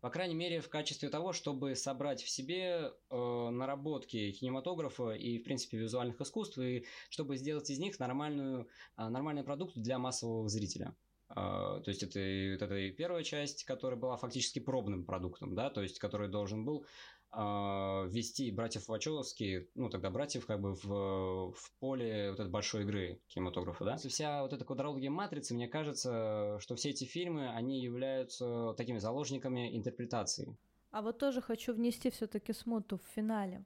[0.00, 5.42] По крайней мере, в качестве того, чтобы собрать в себе э, наработки кинематографа и, в
[5.42, 10.94] принципе, визуальных искусств, и чтобы сделать из них нормальную, э, нормальный продукт для массового зрителя.
[11.30, 15.82] Uh, то есть это, это и первая часть, которая была фактически пробным продуктом, да, то
[15.82, 16.86] есть который должен был
[17.32, 23.20] ввести братьев Вачовски, ну тогда братьев как бы в, в поле вот этой большой игры
[23.28, 23.96] кинематографа, да.
[23.96, 29.76] Вся вот эта квадрология матрицы, мне кажется, что все эти фильмы, они являются такими заложниками
[29.76, 30.56] интерпретации.
[30.90, 33.64] А вот тоже хочу внести все-таки смуту в финале.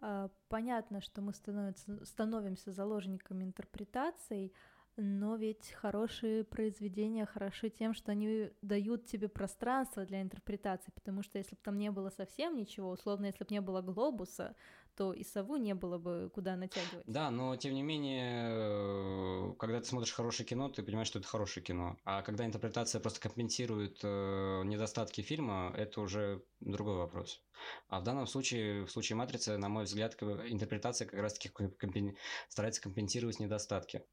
[0.00, 4.52] А, понятно, что мы становимся, становимся заложниками интерпретаций,
[4.96, 11.38] но ведь хорошие произведения хороши тем, что они дают тебе пространство для интерпретации, потому что
[11.38, 14.54] если бы там не было совсем ничего, условно, если бы не было глобуса,
[14.96, 17.04] то и сову не было бы куда натягивать.
[17.06, 21.26] Да, но тем не менее, э, когда ты смотришь хорошее кино, ты понимаешь, что это
[21.26, 21.96] хорошее кино.
[22.04, 27.42] А когда интерпретация просто компенсирует э, недостатки фильма, это уже другой вопрос.
[27.88, 32.16] А в данном случае, в случае «Матрицы», на мой взгляд, интерпретация как раз-таки компен...
[32.48, 34.04] старается компенсировать недостатки.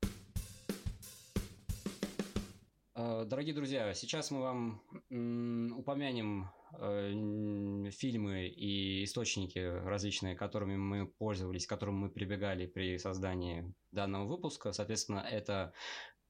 [3.02, 11.66] Э, дорогие друзья, сейчас мы вам упомянем э, фильмы и источники различные, которыми мы пользовались,
[11.66, 14.72] которым мы прибегали при создании данного выпуска.
[14.72, 15.74] Соответственно, это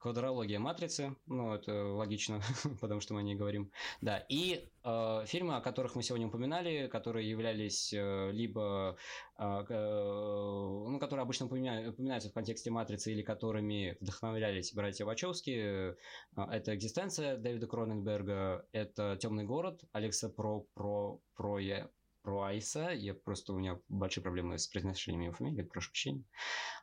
[0.02, 2.42] квадрология матрицы, ну, это логично,
[2.82, 3.72] потому что мы о ней говорим.
[4.02, 8.98] Да, и э, фильмы, о которых мы сегодня упоминали, которые являлись э, либо,
[9.38, 15.96] э, э, ну, которые обычно упоминаются в контексте матрицы или которыми вдохновлялись братья Вачовски, э,
[16.36, 21.90] это «Экзистенция» Дэвида Кроненберга, это «Темный город» Алекса Про, Про, Проя,
[22.24, 22.90] Руайса.
[22.92, 26.24] Я просто у меня большие проблемы с произношением его фамилии, прошу прощения.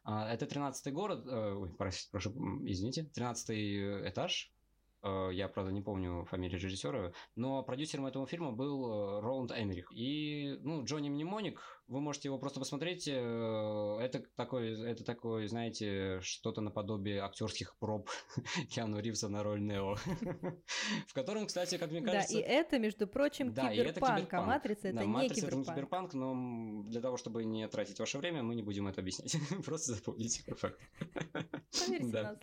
[0.05, 2.30] А, это 13-й город, э, ой, прошу,
[2.64, 4.53] извините, 13-й этаж
[5.03, 9.91] Э, я, правда, не помню фамилию режиссера, но продюсером этого фильма был э, Роланд Энрих.
[9.93, 13.09] И, ну, Джонни Мнемоник, вы можете его просто посмотреть.
[13.09, 18.11] Э, это такой, это такой, знаете, что-то наподобие актерских проб
[18.70, 19.97] Киану Ривза на роль Нео.
[21.07, 22.34] В котором, кстати, как мне кажется...
[22.34, 25.43] Да, и это, между прочим, киберпанк, а Матрица это не киберпанк.
[25.43, 29.01] это не киберпанк, но для того, чтобы не тратить ваше время, мы не будем это
[29.01, 29.36] объяснять.
[29.64, 30.78] Просто запомните факт.
[31.72, 32.39] Поверьте на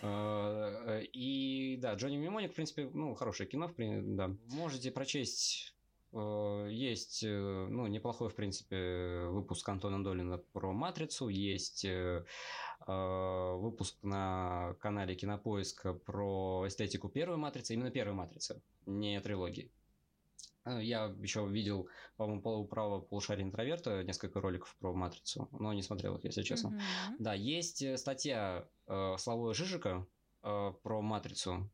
[0.00, 1.00] слово.
[1.12, 4.30] И, да, Джонни Мимоник, в принципе, ну, хорошее кино, в принципе, да.
[4.50, 5.73] Можете прочесть э,
[6.68, 12.24] есть, э, ну, неплохой, в принципе, выпуск Антона Долина про «Матрицу», есть э,
[12.86, 19.72] выпуск на канале Кинопоиска про эстетику первой «Матрицы», именно первой «Матрицы», не трилогии.
[20.66, 26.24] Я еще видел, по-моему, полуправо полушария интроверта, несколько роликов про «Матрицу», но не смотрел их,
[26.24, 26.68] если честно.
[26.68, 27.16] Mm-hmm.
[27.18, 30.06] Да, есть статья э, Славоя Жижика
[30.42, 31.70] э, про «Матрицу»,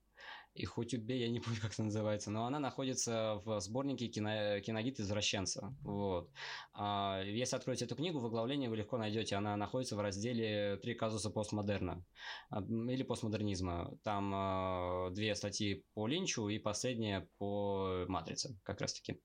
[0.54, 4.60] и хоть убей, я не помню, как это называется, но она находится в сборнике кино,
[4.60, 5.74] «Киногид извращенца».
[5.82, 6.30] Вот.
[6.74, 9.36] А, если откроете эту книгу, в оглавлении вы легко найдете.
[9.36, 12.04] Она находится в разделе «Три казуса постмодерна»
[12.50, 13.96] или постмодернизма.
[14.02, 19.20] Там а, две статьи по Линчу и последняя по «Матрице» как раз-таки.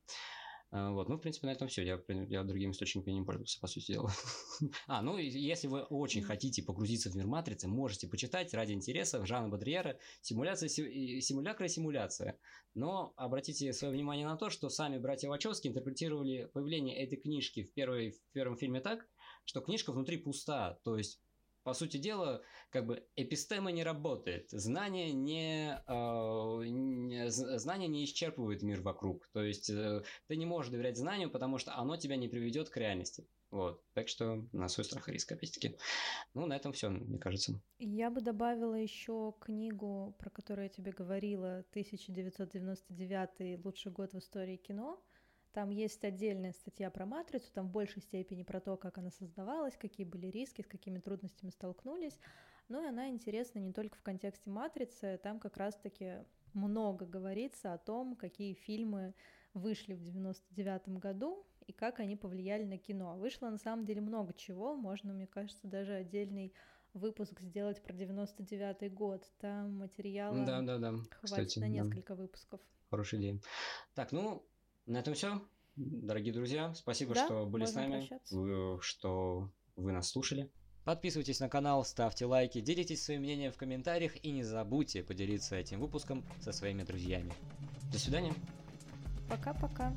[0.78, 1.84] А, вот, ну, в принципе, на этом все.
[1.86, 4.12] Я, я другими источниками не пользовался, по сути дела.
[4.88, 9.48] а, ну, если вы очень хотите погрузиться в мир матрицы, можете почитать ради интереса Жана
[9.48, 12.38] Бодрьера «Симуляция, симулякра и симуляция».
[12.74, 17.74] Но обратите свое внимание на то, что сами братья Вачовски интерпретировали появление этой книжки в,
[17.74, 19.08] первой, в первом фильме так,
[19.46, 21.22] что книжка внутри пуста, то есть
[21.66, 28.62] по сути дела, как бы эпистема не работает, знание не, э, не знание не исчерпывает
[28.62, 29.28] мир вокруг.
[29.34, 32.78] То есть э, ты не можешь доверять знанию, потому что оно тебя не приведет к
[32.78, 33.28] реальности.
[33.50, 33.82] Вот.
[33.94, 35.76] Так что на свой страх и риск, опять-таки.
[36.36, 37.60] Ну, на этом все, мне кажется.
[37.80, 44.58] Я бы добавила еще книгу, про которую я тебе говорила, 1999 лучший год в истории
[44.58, 45.02] кино.
[45.56, 49.78] Там есть отдельная статья про матрицу, там в большей степени про то, как она создавалась,
[49.78, 52.20] какие были риски, с какими трудностями столкнулись.
[52.68, 57.78] Ну и она интересна не только в контексте матрицы, там как раз-таки много говорится о
[57.78, 59.14] том, какие фильмы
[59.54, 63.16] вышли в 99 году и как они повлияли на кино.
[63.16, 66.54] Вышло на самом деле много чего, можно, мне кажется, даже отдельный
[66.94, 69.26] выпуск сделать про 99 год.
[69.40, 70.92] Там материала да, да, да.
[71.12, 72.24] хватит Кстати, на несколько да.
[72.24, 72.60] выпусков.
[72.90, 73.40] Хорошая идея.
[73.94, 74.46] Так, ну,
[74.86, 75.42] на этом все.
[75.76, 80.50] Дорогие друзья, спасибо, да, что были с нами, вы, что вы нас слушали.
[80.86, 85.82] Подписывайтесь на канал, ставьте лайки, делитесь своим мнением в комментариях и не забудьте поделиться этим
[85.82, 87.34] выпуском со своими друзьями.
[87.92, 88.34] До свидания.
[89.28, 89.96] Пока-пока.